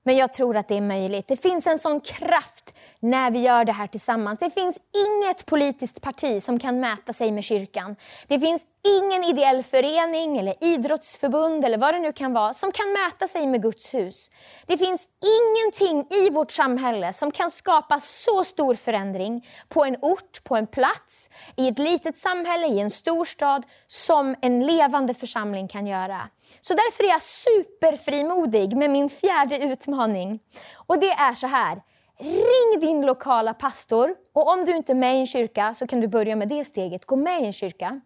Men 0.03 0.17
jag 0.17 0.33
tror 0.33 0.57
att 0.57 0.69
det 0.69 0.77
är 0.77 0.81
möjligt. 0.81 1.29
Det 1.29 1.37
finns 1.37 1.67
en 1.67 1.79
sån 1.79 2.01
kraft 2.01 2.77
när 3.01 3.31
vi 3.31 3.39
gör 3.39 3.65
det 3.65 3.73
här 3.73 3.87
tillsammans. 3.87 4.39
Det 4.39 4.51
finns 4.51 4.79
inget 4.93 5.47
politiskt 5.47 6.01
parti 6.01 6.43
som 6.43 6.59
kan 6.59 6.81
mäta 6.81 7.13
sig 7.13 7.33
med 7.33 7.45
kyrkan. 7.45 7.97
Det 8.27 8.41
finns 8.41 8.63
ingen 8.87 9.25
ideell 9.25 9.63
förening 9.63 10.39
eller 10.39 10.55
idrottsförbund 10.61 11.65
eller 11.65 11.79
vad 11.79 11.95
det 11.95 12.01
nu 12.01 12.13
kan 12.13 12.33
vara 12.33 12.55
som 12.55 12.73
kan 12.73 12.93
mäta 12.93 13.29
sig 13.29 13.47
med 13.47 13.63
Guds 13.63 13.95
hus. 13.95 14.31
Det 14.67 14.77
finns 14.77 15.09
ingenting 15.41 16.07
i 16.11 16.31
vårt 16.31 16.51
samhälle 16.51 17.13
som 17.13 17.31
kan 17.31 17.51
skapa 17.51 18.01
så 18.01 18.45
stor 18.45 18.75
förändring 18.75 19.47
på 19.69 19.85
en 19.85 19.97
ort, 20.03 20.45
på 20.45 20.57
en 20.57 20.67
plats, 20.67 21.31
i 21.57 21.69
ett 21.69 21.79
litet 21.79 22.19
samhälle, 22.19 22.67
i 22.67 22.81
en 22.81 22.91
storstad 22.91 23.67
som 23.87 24.35
en 24.43 24.67
levande 24.67 25.15
församling 25.15 25.69
kan 25.69 25.87
göra. 25.87 26.21
Så 26.61 26.75
därför 26.75 27.05
är 27.05 27.09
jag 27.09 27.23
superfrimodig 27.23 28.77
med 28.77 28.91
min 28.91 29.09
fjärde 29.09 29.59
utmaning. 29.59 30.41
Och 30.87 30.99
det 30.99 31.11
är 31.11 31.35
så 31.35 31.47
här. 31.47 31.83
Ring 32.19 32.81
din 32.81 33.07
lokala 33.07 33.55
pastor. 33.55 34.15
Och 34.33 34.49
om 34.53 34.65
du 34.65 34.77
inte 34.77 34.93
är 34.93 34.95
med 34.95 35.17
i 35.17 35.21
en 35.21 35.27
kyrka 35.27 35.75
så 35.75 35.87
kan 35.87 36.01
du 36.01 36.09
börja 36.09 36.37
med 36.37 36.49
det 36.49 36.65
steget. 36.65 37.05
Gå 37.05 37.17
med 37.17 37.43
i 37.43 37.47
en 37.47 37.53
kyrka. 37.53 38.01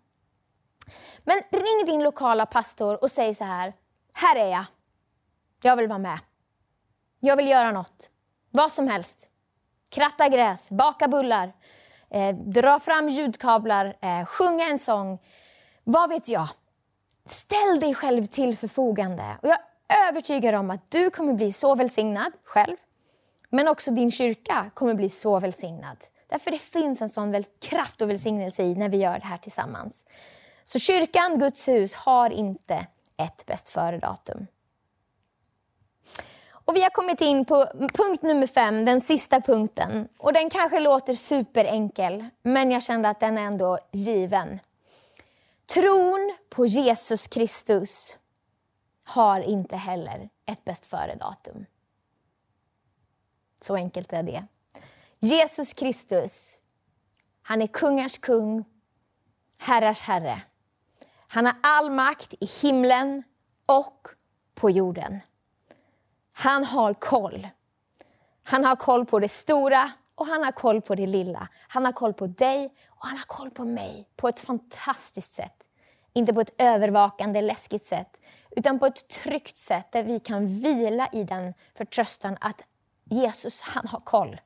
Men 1.31 1.61
ring 1.61 1.87
din 1.87 2.03
lokala 2.03 2.47
pastor 2.47 3.03
och 3.03 3.11
säg 3.11 3.35
så 3.35 3.45
här. 3.45 3.73
Här 4.13 4.37
är 4.37 4.51
jag. 4.51 4.65
Jag 5.63 5.77
vill 5.77 5.89
vara 5.89 5.99
med. 5.99 6.19
Jag 7.21 7.37
vill 7.37 7.49
göra 7.49 7.73
något. 7.73 8.09
Vad 8.51 8.73
som 8.73 8.89
helst. 8.89 9.27
Kratta 9.89 10.29
gräs, 10.29 10.71
baka 10.71 11.09
bullar, 11.09 11.53
eh, 12.11 12.35
dra 12.37 12.81
fram 12.81 13.09
ljudkablar, 13.09 13.97
eh, 14.01 14.25
sjunga 14.25 14.65
en 14.65 14.79
sång. 14.79 15.19
Vad 15.85 16.11
vet 16.11 16.29
jag? 16.29 16.49
Ställ 17.27 17.81
dig 17.81 17.95
själv 17.95 18.27
till 18.27 18.57
förfogande. 18.57 19.37
Och 19.43 19.49
jag 19.49 19.59
är 19.89 20.09
övertygad 20.09 20.55
om 20.55 20.71
att 20.71 20.91
du 20.91 21.11
kommer 21.11 21.33
bli 21.33 21.53
så 21.53 21.75
välsignad 21.75 22.33
själv. 22.45 22.77
Men 23.49 23.69
också 23.69 23.91
din 23.91 24.11
kyrka 24.11 24.71
kommer 24.75 24.95
bli 24.95 25.11
så 25.11 25.41
välsignad. 25.41 25.97
Därför 26.29 26.51
det 26.51 26.59
finns 26.59 27.03
en 27.03 27.09
sån 27.09 27.45
kraft 27.61 28.03
och 28.03 28.11
välsignelse 28.11 28.63
i 28.63 28.75
när 28.75 28.89
vi 28.89 28.97
gör 28.97 29.19
det 29.19 29.27
här 29.27 29.39
tillsammans. 29.39 30.05
Så 30.73 30.79
kyrkan, 30.79 31.39
Guds 31.39 31.69
hus, 31.69 31.95
har 31.95 32.31
inte 32.31 32.87
ett 33.17 33.47
bäst 33.47 33.71
före-datum. 33.71 34.47
Och 36.51 36.77
vi 36.77 36.83
har 36.83 36.91
kommit 36.91 37.21
in 37.21 37.45
på 37.45 37.67
punkt 37.95 38.23
nummer 38.23 38.47
fem, 38.47 38.85
den 38.85 39.01
sista 39.01 39.41
punkten. 39.41 40.09
Och 40.19 40.33
Den 40.33 40.51
kanske 40.51 40.81
låter 40.81 41.15
superenkel, 41.15 42.25
men 42.43 42.71
jag 42.71 42.83
kände 42.83 43.09
att 43.09 43.21
den 43.21 43.39
är 43.39 43.43
ändå 43.43 43.79
given. 43.93 44.59
Tron 45.67 46.37
på 46.49 46.67
Jesus 46.67 47.27
Kristus 47.27 48.17
har 49.05 49.41
inte 49.41 49.77
heller 49.77 50.29
ett 50.47 50.65
bäst 50.65 50.87
före-datum. 50.87 51.67
Så 53.61 53.75
enkelt 53.75 54.13
är 54.13 54.23
det. 54.23 54.45
Jesus 55.19 55.73
Kristus, 55.73 56.59
han 57.43 57.63
är 57.63 57.67
kungars 57.67 58.19
kung, 58.19 58.65
herrars 59.59 60.01
herre. 60.01 60.43
Han 61.33 61.47
har 61.47 61.57
all 61.63 61.91
makt 61.91 62.35
i 62.41 62.47
himlen 62.47 63.23
och 63.67 64.09
på 64.55 64.71
jorden. 64.71 65.21
Han 66.35 66.65
har 66.65 66.95
koll. 66.95 67.49
Han 68.43 68.65
har 68.65 68.77
koll 68.77 69.07
på 69.07 69.19
det 69.19 69.29
stora 69.29 69.93
och 70.15 70.27
han 70.27 70.45
har 70.45 70.53
koll 70.53 70.83
på 70.83 70.95
det 70.95 71.07
lilla. 71.07 71.49
Han 71.69 71.85
har 71.85 71.93
koll 71.93 72.15
på 72.15 72.27
dig 72.27 72.75
och 72.89 73.07
han 73.07 73.17
har 73.17 73.25
koll 73.25 73.51
på 73.51 73.65
mig 73.65 74.09
på 74.17 74.29
ett 74.29 74.41
fantastiskt 74.41 75.33
sätt. 75.33 75.67
Inte 76.13 76.33
på 76.35 76.41
ett 76.41 76.55
övervakande, 76.59 77.41
läskigt 77.41 77.87
sätt, 77.87 78.21
utan 78.51 78.79
på 78.79 78.87
ett 78.87 79.09
tryggt 79.09 79.59
sätt 79.59 79.93
där 79.93 80.05
vi 80.05 80.21
kan 80.21 80.61
vila 80.61 81.09
i 81.13 81.25
den 81.25 81.55
förtröstan 81.77 82.37
att 82.41 82.63
Jesus, 83.05 83.61
han 83.61 83.87
har 83.89 84.01
koll. 84.01 84.41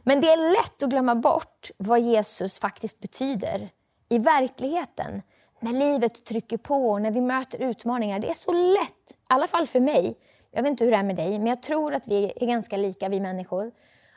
Men 0.00 0.20
det 0.20 0.30
är 0.30 0.52
lätt 0.52 0.82
att 0.82 0.90
glömma 0.90 1.14
bort 1.14 1.70
vad 1.76 2.00
Jesus 2.00 2.60
faktiskt 2.60 3.00
betyder 3.00 3.70
i 4.12 4.18
verkligheten. 4.18 5.22
När 5.60 5.72
livet 5.72 6.24
trycker 6.24 6.56
på 6.56 6.90
och 6.90 7.02
när 7.02 7.10
vi 7.10 7.20
möter 7.20 7.58
utmaningar. 7.58 8.18
Det 8.18 8.30
är 8.30 8.34
så 8.34 8.52
lätt, 8.52 9.10
i 9.10 9.14
alla 9.26 9.46
fall 9.46 9.66
för 9.66 9.80
mig, 9.80 10.18
jag 10.50 10.62
vet 10.62 10.70
inte 10.70 10.84
hur 10.84 10.90
det 10.90 10.96
är 10.96 11.02
med 11.02 11.16
dig, 11.16 11.38
men 11.38 11.46
jag 11.46 11.62
tror 11.62 11.94
att 11.94 12.08
vi 12.08 12.32
är 12.36 12.46
ganska 12.46 12.76
lika 12.76 13.08
vi 13.08 13.20
människor. 13.20 13.72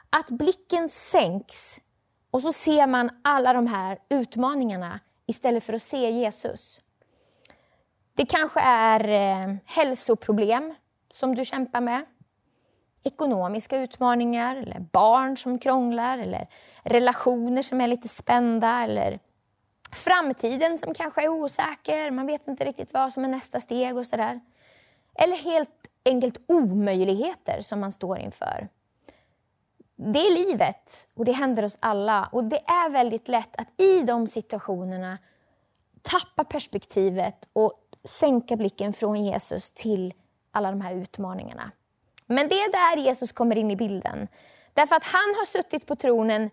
Att 0.09 0.29
blicken 0.29 0.89
sänks 0.89 1.79
och 2.31 2.41
så 2.41 2.53
ser 2.53 2.87
man 2.87 3.09
alla 3.21 3.53
de 3.53 3.67
här 3.67 3.99
utmaningarna 4.09 4.99
istället 5.25 5.63
för 5.63 5.73
att 5.73 5.83
se 5.83 6.11
Jesus. 6.11 6.81
Det 8.15 8.25
kanske 8.25 8.59
är 8.59 9.09
eh, 9.09 9.55
hälsoproblem 9.65 10.73
som 11.09 11.35
du 11.35 11.45
kämpar 11.45 11.81
med 11.81 12.05
ekonomiska 13.03 13.77
utmaningar, 13.77 14.55
eller 14.55 14.79
barn 14.79 15.37
som 15.37 15.59
krånglar, 15.59 16.17
eller 16.17 16.47
relationer 16.83 17.61
som 17.61 17.81
är 17.81 17.87
lite 17.87 18.07
spända, 18.07 18.83
eller 18.83 19.19
framtiden 19.91 20.77
som 20.77 20.93
kanske 20.93 21.23
är 21.23 21.29
osäker, 21.29 22.11
man 22.11 22.25
vet 22.25 22.47
inte 22.47 22.65
riktigt 22.65 22.93
vad 22.93 23.13
som 23.13 23.23
är 23.23 23.27
nästa 23.27 23.59
steg 23.59 23.97
och 23.97 24.05
sådär. 24.05 24.39
Eller 25.15 25.35
helt 25.35 25.87
enkelt 26.05 26.41
omöjligheter 26.47 27.61
som 27.61 27.79
man 27.79 27.91
står 27.91 28.19
inför. 28.19 28.67
Det 29.95 30.19
är 30.19 30.45
livet 30.45 31.07
och 31.13 31.25
det 31.25 31.31
händer 31.31 31.65
oss 31.65 31.77
alla 31.79 32.29
och 32.31 32.43
det 32.43 32.59
är 32.59 32.89
väldigt 32.89 33.27
lätt 33.27 33.55
att 33.55 33.81
i 33.81 34.03
de 34.03 34.27
situationerna 34.27 35.17
tappa 36.01 36.43
perspektivet 36.43 37.49
och 37.53 37.73
sänka 38.03 38.55
blicken 38.55 38.93
från 38.93 39.25
Jesus 39.25 39.71
till 39.71 40.13
alla 40.51 40.71
de 40.71 40.81
här 40.81 40.95
utmaningarna. 40.95 41.71
Men 42.25 42.47
det 42.47 42.55
är 42.55 42.71
där 42.71 43.03
Jesus 43.03 43.31
kommer 43.31 43.55
in 43.55 43.71
i 43.71 43.75
bilden. 43.75 44.27
Därför 44.73 44.95
att 44.95 45.03
han 45.03 45.35
har 45.37 45.45
suttit 45.45 45.87
på 45.87 45.95
tronen 45.95 46.49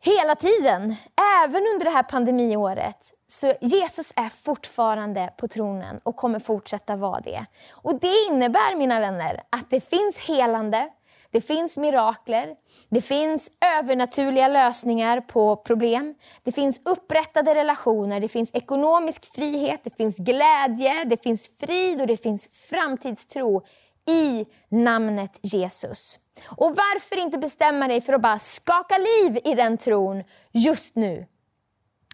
hela 0.00 0.34
tiden, 0.34 0.96
även 1.44 1.66
under 1.74 1.84
det 1.84 1.90
här 1.90 2.02
pandemiåret. 2.02 3.12
Så 3.30 3.54
Jesus 3.60 4.12
är 4.16 4.28
fortfarande 4.28 5.32
på 5.36 5.48
tronen 5.48 6.00
och 6.02 6.16
kommer 6.16 6.38
fortsätta 6.38 6.96
vara 6.96 7.20
det. 7.20 7.46
Och 7.70 8.00
Det 8.00 8.26
innebär, 8.30 8.76
mina 8.76 9.00
vänner, 9.00 9.42
att 9.50 9.70
det 9.70 9.80
finns 9.80 10.18
helande, 10.18 10.88
det 11.30 11.40
finns 11.40 11.76
mirakler, 11.76 12.56
det 12.88 13.00
finns 13.00 13.50
övernaturliga 13.78 14.48
lösningar 14.48 15.20
på 15.20 15.56
problem. 15.56 16.14
Det 16.42 16.52
finns 16.52 16.80
upprättade 16.84 17.54
relationer, 17.54 18.20
det 18.20 18.28
finns 18.28 18.50
ekonomisk 18.52 19.34
frihet, 19.34 19.80
det 19.84 19.96
finns 19.96 20.16
glädje, 20.16 21.04
det 21.04 21.22
finns 21.22 21.50
frid 21.60 22.00
och 22.00 22.06
det 22.06 22.16
finns 22.16 22.48
framtidstro 22.70 23.62
i 24.08 24.46
namnet 24.68 25.38
Jesus. 25.42 26.18
Och 26.46 26.76
varför 26.76 27.16
inte 27.16 27.38
bestämma 27.38 27.88
dig 27.88 28.00
för 28.00 28.12
att 28.12 28.20
bara 28.20 28.38
skaka 28.38 28.98
liv 28.98 29.38
i 29.44 29.54
den 29.54 29.78
tron 29.78 30.24
just 30.52 30.96
nu? 30.96 31.26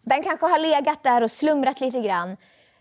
Den 0.03 0.23
kanske 0.23 0.47
har 0.47 0.59
legat 0.59 1.03
där 1.03 1.23
och 1.23 1.31
slumrat 1.31 1.81
lite 1.81 2.01
grann. 2.01 2.37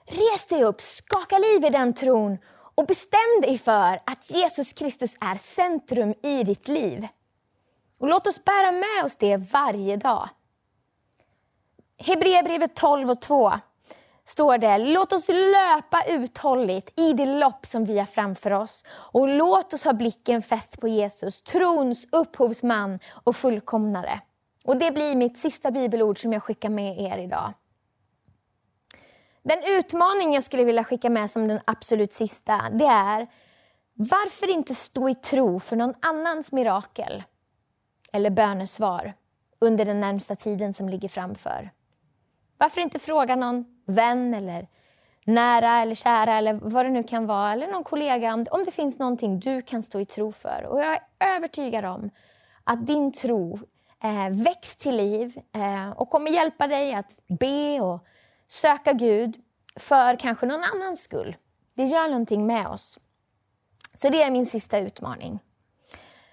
Res 0.06 0.48
dig 0.48 0.64
upp, 0.64 0.82
skaka 0.82 1.38
liv 1.38 1.66
i 1.66 1.70
den 1.70 1.94
tron 1.94 2.38
och 2.76 2.86
bestäm 2.86 3.42
dig 3.42 3.58
för 3.58 4.00
att 4.06 4.32
Jesus 4.32 4.74
Kristus 4.74 5.18
är 5.20 5.36
centrum 5.36 6.14
i 6.24 6.44
ditt 6.44 6.68
liv. 6.68 7.08
Och 8.00 8.08
Låt 8.08 8.28
oss 8.28 8.46
bära 8.46 8.72
med 8.72 9.06
oss 9.06 9.16
det 9.16 9.38
varje 9.38 9.98
dag. 9.98 10.30
Hebreerbrevet 11.98 12.76
12 12.76 13.12
och 13.12 13.22
2 13.22 13.54
står 14.26 14.58
det, 14.58 14.78
låt 14.78 15.14
oss 15.14 15.28
löpa 15.28 16.04
uthålligt 16.08 17.00
i 17.00 17.14
det 17.14 17.26
lopp 17.26 17.66
som 17.66 17.86
vi 17.86 18.00
har 18.00 18.06
framför 18.06 18.52
oss. 18.52 18.84
Och 18.90 19.28
låt 19.28 19.74
oss 19.74 19.84
ha 19.84 19.94
blicken 19.94 20.42
fäst 20.42 20.82
på 20.82 20.88
Jesus, 20.88 21.42
trons 21.42 22.08
upphovsman 22.12 23.00
och 23.24 23.36
fullkomnare. 23.36 24.22
Och 24.66 24.78
det 24.78 24.92
blir 24.92 25.16
mitt 25.16 25.38
sista 25.38 25.72
bibelord 25.72 26.22
som 26.22 26.34
jag 26.34 26.44
skickar 26.44 26.70
med 26.70 27.02
er 27.02 27.18
idag. 27.18 27.54
Den 29.44 29.64
utmaning 29.68 30.34
jag 30.34 30.44
skulle 30.44 30.64
vilja 30.64 30.84
skicka 30.84 31.10
med 31.10 31.32
som 31.32 31.48
den 31.48 31.60
absolut 31.66 32.14
sista, 32.14 32.70
det 32.72 32.86
är 32.86 33.28
varför 33.94 34.50
inte 34.50 34.76
stå 34.76 35.10
i 35.10 35.16
tro 35.16 35.60
för 35.60 35.76
någon 35.76 35.94
annans 36.00 36.52
mirakel 36.52 37.24
eller 38.14 38.30
bönesvar 38.30 39.14
under 39.60 39.86
den 39.86 40.00
närmsta 40.00 40.36
tiden 40.36 40.74
som 40.74 40.90
ligger 40.90 41.10
framför? 41.10 41.72
Varför 42.58 42.82
inte 42.82 43.00
fråga 43.00 43.36
någon 43.36 43.73
vän 43.86 44.34
eller 44.34 44.68
nära 45.26 45.82
eller 45.82 45.96
kära 45.96 46.38
eller 46.38 46.54
vad 46.54 46.86
det 46.86 46.90
nu 46.90 47.04
kan 47.04 47.26
vara, 47.26 47.52
eller 47.52 47.68
någon 47.68 47.84
kollega, 47.84 48.34
om 48.52 48.64
det 48.66 48.72
finns 48.72 49.00
någonting 49.00 49.40
du 49.40 49.62
kan 49.62 49.84
stå 49.84 50.00
i 50.00 50.06
tro 50.06 50.32
för. 50.32 50.66
Och 50.70 50.80
jag 50.80 50.94
är 51.20 51.36
övertygad 51.36 51.86
om 51.86 52.10
att 52.64 52.88
din 52.88 53.12
tro 53.12 53.60
eh, 54.04 54.30
väcks 54.30 54.76
till 54.76 54.96
liv 54.96 55.38
eh, 55.56 55.90
och 55.90 56.10
kommer 56.10 56.32
hjälpa 56.32 56.68
dig 56.68 56.94
att 56.94 57.12
be 57.28 57.82
och 57.82 58.06
söka 58.48 58.94
Gud 58.94 59.36
för 59.76 60.16
kanske 60.16 60.46
någon 60.46 60.64
annans 60.64 61.04
skull. 61.04 61.36
Det 61.76 61.84
gör 61.84 62.08
någonting 62.08 62.48
med 62.48 62.68
oss. 62.68 63.00
Så 63.94 64.10
det 64.10 64.24
är 64.24 64.32
min 64.32 64.46
sista 64.46 64.80
utmaning. 64.80 65.40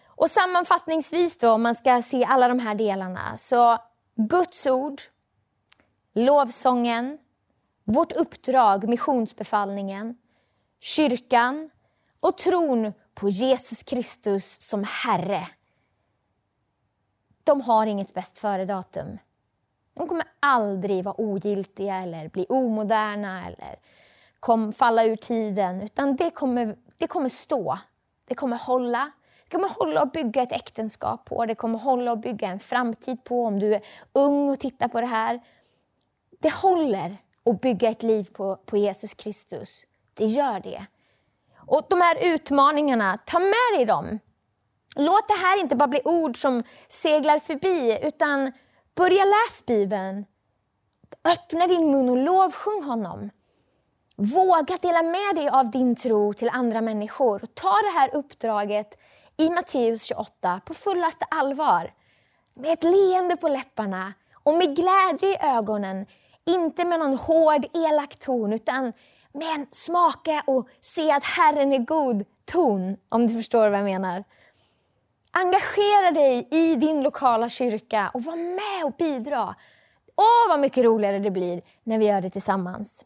Och 0.06 0.30
sammanfattningsvis 0.30 1.38
då, 1.38 1.52
om 1.52 1.62
man 1.62 1.74
ska 1.74 2.02
se 2.02 2.24
alla 2.24 2.48
de 2.48 2.58
här 2.58 2.74
delarna, 2.74 3.36
så 3.36 3.78
Guds 4.14 4.66
ord, 4.66 5.00
lovsången, 6.14 7.18
vårt 7.92 8.12
uppdrag, 8.12 8.88
missionsbefallningen, 8.88 10.16
kyrkan 10.80 11.70
och 12.20 12.38
tron 12.38 12.92
på 13.14 13.28
Jesus 13.28 13.82
Kristus 13.82 14.60
som 14.60 14.84
Herre. 14.84 15.48
De 17.44 17.60
har 17.60 17.86
inget 17.86 18.14
bäst 18.14 18.38
före-datum. 18.38 19.18
De 19.94 20.08
kommer 20.08 20.24
aldrig 20.40 21.04
vara 21.04 21.20
ogiltiga 21.20 21.96
eller 21.96 22.28
bli 22.28 22.46
omoderna 22.48 23.46
eller 23.46 23.78
kom, 24.40 24.72
falla 24.72 25.04
ur 25.04 25.16
tiden, 25.16 25.82
utan 25.82 26.16
det 26.16 26.30
kommer, 26.30 26.76
det 26.96 27.06
kommer 27.06 27.28
stå. 27.28 27.78
Det 28.24 28.34
kommer 28.34 28.58
hålla. 28.58 29.10
Det 29.44 29.56
kommer 29.56 29.68
hålla 29.68 30.00
att 30.00 30.12
bygga 30.12 30.42
ett 30.42 30.52
äktenskap 30.52 31.24
på, 31.24 31.46
det 31.46 31.54
kommer 31.54 31.78
hålla 31.78 32.12
att 32.12 32.22
bygga 32.22 32.48
en 32.48 32.60
framtid 32.60 33.24
på 33.24 33.44
om 33.44 33.58
du 33.58 33.74
är 33.74 33.82
ung 34.12 34.50
och 34.50 34.60
tittar 34.60 34.88
på 34.88 35.00
det 35.00 35.06
här. 35.06 35.40
Det 36.40 36.54
håller 36.54 37.16
och 37.44 37.60
bygga 37.60 37.88
ett 37.90 38.02
liv 38.02 38.28
på, 38.32 38.56
på 38.56 38.76
Jesus 38.76 39.14
Kristus. 39.14 39.82
Det 40.14 40.24
gör 40.24 40.60
det. 40.60 40.86
Och 41.56 41.86
de 41.90 42.00
här 42.00 42.34
utmaningarna, 42.34 43.18
ta 43.26 43.38
med 43.38 43.76
dig 43.76 43.84
dem. 43.84 44.18
Låt 44.96 45.28
det 45.28 45.34
här 45.34 45.60
inte 45.60 45.76
bara 45.76 45.88
bli 45.88 46.00
ord 46.04 46.40
som 46.40 46.62
seglar 46.88 47.38
förbi, 47.38 47.98
utan 48.02 48.52
börja 48.94 49.24
läs 49.24 49.66
Bibeln. 49.66 50.24
Öppna 51.24 51.66
din 51.66 51.90
mun 51.90 52.08
och 52.08 52.16
lovsjung 52.16 52.82
honom. 52.82 53.30
Våga 54.16 54.78
dela 54.82 55.02
med 55.02 55.34
dig 55.34 55.48
av 55.48 55.70
din 55.70 55.96
tro 55.96 56.32
till 56.32 56.48
andra 56.52 56.80
människor. 56.80 57.42
Ta 57.54 57.68
det 57.68 57.98
här 57.98 58.14
uppdraget 58.14 58.98
i 59.36 59.50
Matteus 59.50 60.02
28 60.02 60.60
på 60.66 60.74
fullaste 60.74 61.24
allvar. 61.30 61.92
Med 62.54 62.72
ett 62.72 62.84
leende 62.84 63.36
på 63.36 63.48
läpparna 63.48 64.12
och 64.42 64.54
med 64.54 64.76
glädje 64.76 65.28
i 65.28 65.38
ögonen. 65.40 66.06
Inte 66.46 66.84
med 66.84 66.98
någon 66.98 67.16
hård, 67.16 67.66
elak 67.74 68.18
ton, 68.18 68.52
utan 68.52 68.92
med 69.32 69.54
en 69.54 69.66
smaka 69.70 70.42
och 70.46 70.68
se 70.80 71.10
att 71.10 71.24
Herren 71.24 71.72
är 71.72 71.78
god 71.78 72.24
ton, 72.44 72.96
om 73.08 73.26
du 73.26 73.34
förstår 73.34 73.68
vad 73.68 73.78
jag 73.78 73.84
menar. 73.84 74.24
Engagera 75.30 76.10
dig 76.10 76.48
i 76.50 76.76
din 76.76 77.02
lokala 77.02 77.48
kyrka 77.48 78.10
och 78.14 78.24
var 78.24 78.36
med 78.36 78.84
och 78.84 78.94
bidra. 78.98 79.54
Åh, 80.16 80.48
vad 80.48 80.60
mycket 80.60 80.84
roligare 80.84 81.18
det 81.18 81.30
blir 81.30 81.62
när 81.84 81.98
vi 81.98 82.06
gör 82.06 82.20
det 82.20 82.30
tillsammans. 82.30 83.04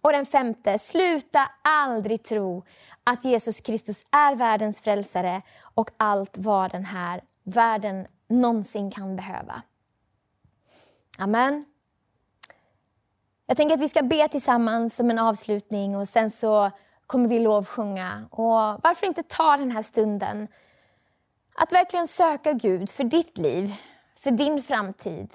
Och 0.00 0.12
den 0.12 0.26
femte, 0.26 0.78
sluta 0.78 1.50
aldrig 1.62 2.22
tro 2.22 2.64
att 3.04 3.24
Jesus 3.24 3.60
Kristus 3.60 4.04
är 4.10 4.34
världens 4.34 4.82
frälsare 4.82 5.42
och 5.74 5.90
allt 5.96 6.32
vad 6.34 6.72
den 6.72 6.84
här 6.84 7.20
världen 7.44 8.06
någonsin 8.28 8.90
kan 8.90 9.16
behöva. 9.16 9.62
Amen. 11.18 11.64
Jag 13.46 13.56
tänker 13.56 13.74
att 13.74 13.80
vi 13.80 13.88
ska 13.88 14.02
be 14.02 14.28
tillsammans 14.28 14.96
som 14.96 15.10
en 15.10 15.18
avslutning 15.18 15.96
och 15.96 16.08
sen 16.08 16.30
så 16.30 16.70
kommer 17.06 17.28
vi 17.28 17.38
lovsjunga. 17.38 18.28
Och 18.30 18.54
varför 18.82 19.06
inte 19.06 19.22
ta 19.22 19.56
den 19.56 19.70
här 19.70 19.82
stunden 19.82 20.48
att 21.54 21.72
verkligen 21.72 22.06
söka 22.06 22.52
Gud 22.52 22.90
för 22.90 23.04
ditt 23.04 23.38
liv, 23.38 23.74
för 24.14 24.30
din 24.30 24.62
framtid. 24.62 25.32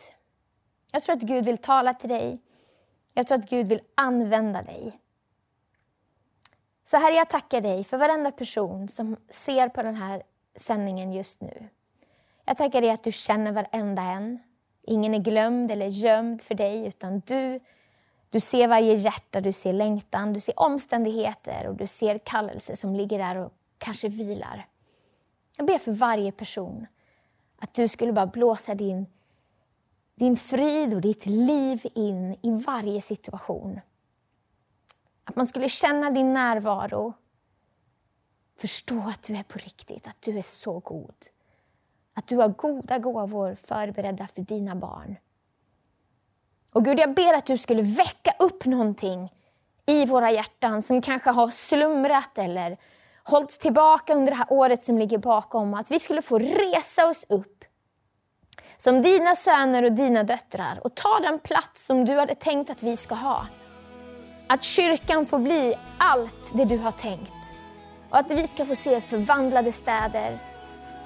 Jag 0.91 1.03
tror 1.03 1.15
att 1.15 1.21
Gud 1.21 1.45
vill 1.45 1.57
tala 1.57 1.93
till 1.93 2.09
dig. 2.09 2.41
Jag 3.13 3.27
tror 3.27 3.37
att 3.37 3.49
Gud 3.49 3.67
vill 3.67 3.81
använda 3.95 4.61
dig. 4.61 4.99
Så 6.83 6.97
Herre, 6.97 7.15
jag 7.15 7.29
tackar 7.29 7.61
dig 7.61 7.83
för 7.83 7.97
varenda 7.97 8.31
person 8.31 8.89
som 8.89 9.17
ser 9.29 9.69
på 9.69 9.83
den 9.83 9.95
här 9.95 10.23
sändningen 10.55 11.13
just 11.13 11.41
nu. 11.41 11.69
Jag 12.45 12.57
tackar 12.57 12.81
dig 12.81 12.89
att 12.89 13.03
du 13.03 13.11
känner 13.11 13.51
varenda 13.51 14.01
en. 14.01 14.39
Ingen 14.83 15.13
är 15.13 15.19
glömd 15.19 15.71
eller 15.71 15.87
gömd 15.87 16.41
för 16.41 16.55
dig, 16.55 16.87
utan 16.87 17.19
du, 17.19 17.59
du 18.31 18.39
ser 18.39 18.67
varje 18.67 18.93
hjärta, 18.93 19.41
du 19.41 19.51
ser 19.51 19.73
längtan, 19.73 20.33
du 20.33 20.39
ser 20.39 20.59
omständigheter 20.59 21.67
och 21.67 21.75
du 21.75 21.87
ser 21.87 22.17
kallelse 22.17 22.75
som 22.75 22.95
ligger 22.95 23.19
där 23.19 23.35
och 23.35 23.53
kanske 23.77 24.09
vilar. 24.09 24.67
Jag 25.57 25.65
ber 25.67 25.77
för 25.77 25.91
varje 25.91 26.31
person 26.31 26.87
att 27.57 27.73
du 27.73 27.87
skulle 27.87 28.13
bara 28.13 28.25
blåsa 28.25 28.75
din, 28.75 29.05
din 30.15 30.37
frid 30.37 30.93
och 30.93 31.01
ditt 31.01 31.25
liv 31.25 31.85
in 31.95 32.35
i 32.41 32.63
varje 32.65 33.01
situation. 33.01 33.79
Att 35.23 35.35
man 35.35 35.47
skulle 35.47 35.69
känna 35.69 36.11
din 36.11 36.33
närvaro, 36.33 37.13
förstå 38.57 38.99
att 38.99 39.23
du 39.23 39.35
är 39.35 39.43
på 39.43 39.59
riktigt, 39.59 40.07
att 40.07 40.21
du 40.21 40.37
är 40.37 40.41
så 40.41 40.79
god. 40.79 41.27
Att 42.13 42.27
du 42.27 42.37
har 42.37 42.49
goda 42.49 42.99
gåvor 42.99 43.55
förberedda 43.55 44.27
för 44.27 44.41
dina 44.41 44.75
barn. 44.75 45.15
Och 46.73 46.85
Gud, 46.85 46.99
jag 46.99 47.13
ber 47.13 47.33
att 47.33 47.45
du 47.45 47.57
skulle 47.57 47.81
väcka 47.81 48.33
upp 48.39 48.65
någonting 48.65 49.33
i 49.85 50.05
våra 50.05 50.31
hjärtan 50.31 50.81
som 50.81 51.01
kanske 51.01 51.29
har 51.29 51.49
slumrat 51.49 52.37
eller 52.37 52.77
hållits 53.23 53.57
tillbaka 53.57 54.13
under 54.13 54.31
det 54.31 54.37
här 54.37 54.47
året 54.49 54.85
som 54.85 54.97
ligger 54.97 55.17
bakom. 55.17 55.73
Att 55.73 55.91
vi 55.91 55.99
skulle 55.99 56.21
få 56.21 56.39
resa 56.39 57.07
oss 57.07 57.25
upp 57.29 57.63
som 58.77 59.01
dina 59.01 59.35
söner 59.35 59.83
och 59.83 59.91
dina 59.91 60.23
döttrar 60.23 60.79
och 60.83 60.95
ta 60.95 61.19
den 61.19 61.39
plats 61.39 61.85
som 61.85 62.05
du 62.05 62.19
hade 62.19 62.35
tänkt 62.35 62.69
att 62.69 62.83
vi 62.83 62.97
ska 62.97 63.15
ha. 63.15 63.47
Att 64.47 64.63
kyrkan 64.63 65.25
får 65.25 65.39
bli 65.39 65.75
allt 65.97 66.51
det 66.53 66.65
du 66.65 66.77
har 66.77 66.91
tänkt. 66.91 67.33
Och 68.09 68.17
att 68.17 68.31
vi 68.31 68.47
ska 68.47 68.65
få 68.65 68.75
se 68.75 69.01
förvandlade 69.01 69.71
städer, 69.71 70.37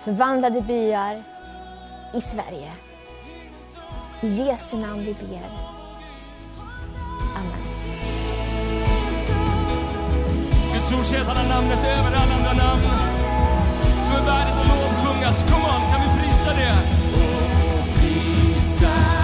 förvandlade 0.04 0.62
byar 0.62 1.24
i 2.14 2.22
Sverige. 2.22 2.85
I 4.26 4.28
Jesu 4.28 4.78
namn 4.78 5.06
vi 5.06 5.14
ber. 5.14 5.50
Amen. 7.36 7.62
Guds 10.74 10.94
ord 10.94 11.06
säger 11.06 11.22
att 11.22 11.28
han 11.28 11.38
har 11.38 11.56
namnet 11.56 11.80
över 11.86 12.18
alla 12.18 12.34
andra 12.34 12.54
namn. 12.54 12.82
Som 14.04 14.16
är 14.16 14.26
värdigt 14.26 14.56
att 14.62 14.68
lovsjungas. 14.68 15.44
Come 15.44 15.66
on, 15.66 15.82
kan 15.92 16.02
vi 16.02 16.22
prisa 16.22 16.54
det? 16.54 17.06
Kom 18.80 19.15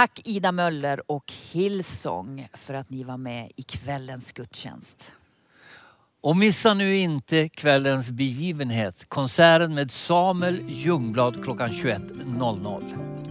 Tack 0.00 0.20
Ida 0.24 0.52
Möller 0.52 1.10
och 1.10 1.32
Hillsong 1.52 2.48
för 2.54 2.74
att 2.74 2.90
ni 2.90 3.04
var 3.04 3.16
med 3.16 3.50
i 3.56 3.62
kvällens 3.62 4.32
gudstjänst. 4.32 5.12
Och 6.20 6.36
missa 6.36 6.74
nu 6.74 6.96
inte 6.96 7.48
kvällens 7.48 8.10
begivenhet, 8.10 9.08
konserten 9.08 9.74
med 9.74 9.90
Samuel 9.90 10.62
Ljungblad 10.68 11.44
klockan 11.44 11.70
21.00. 11.70 13.29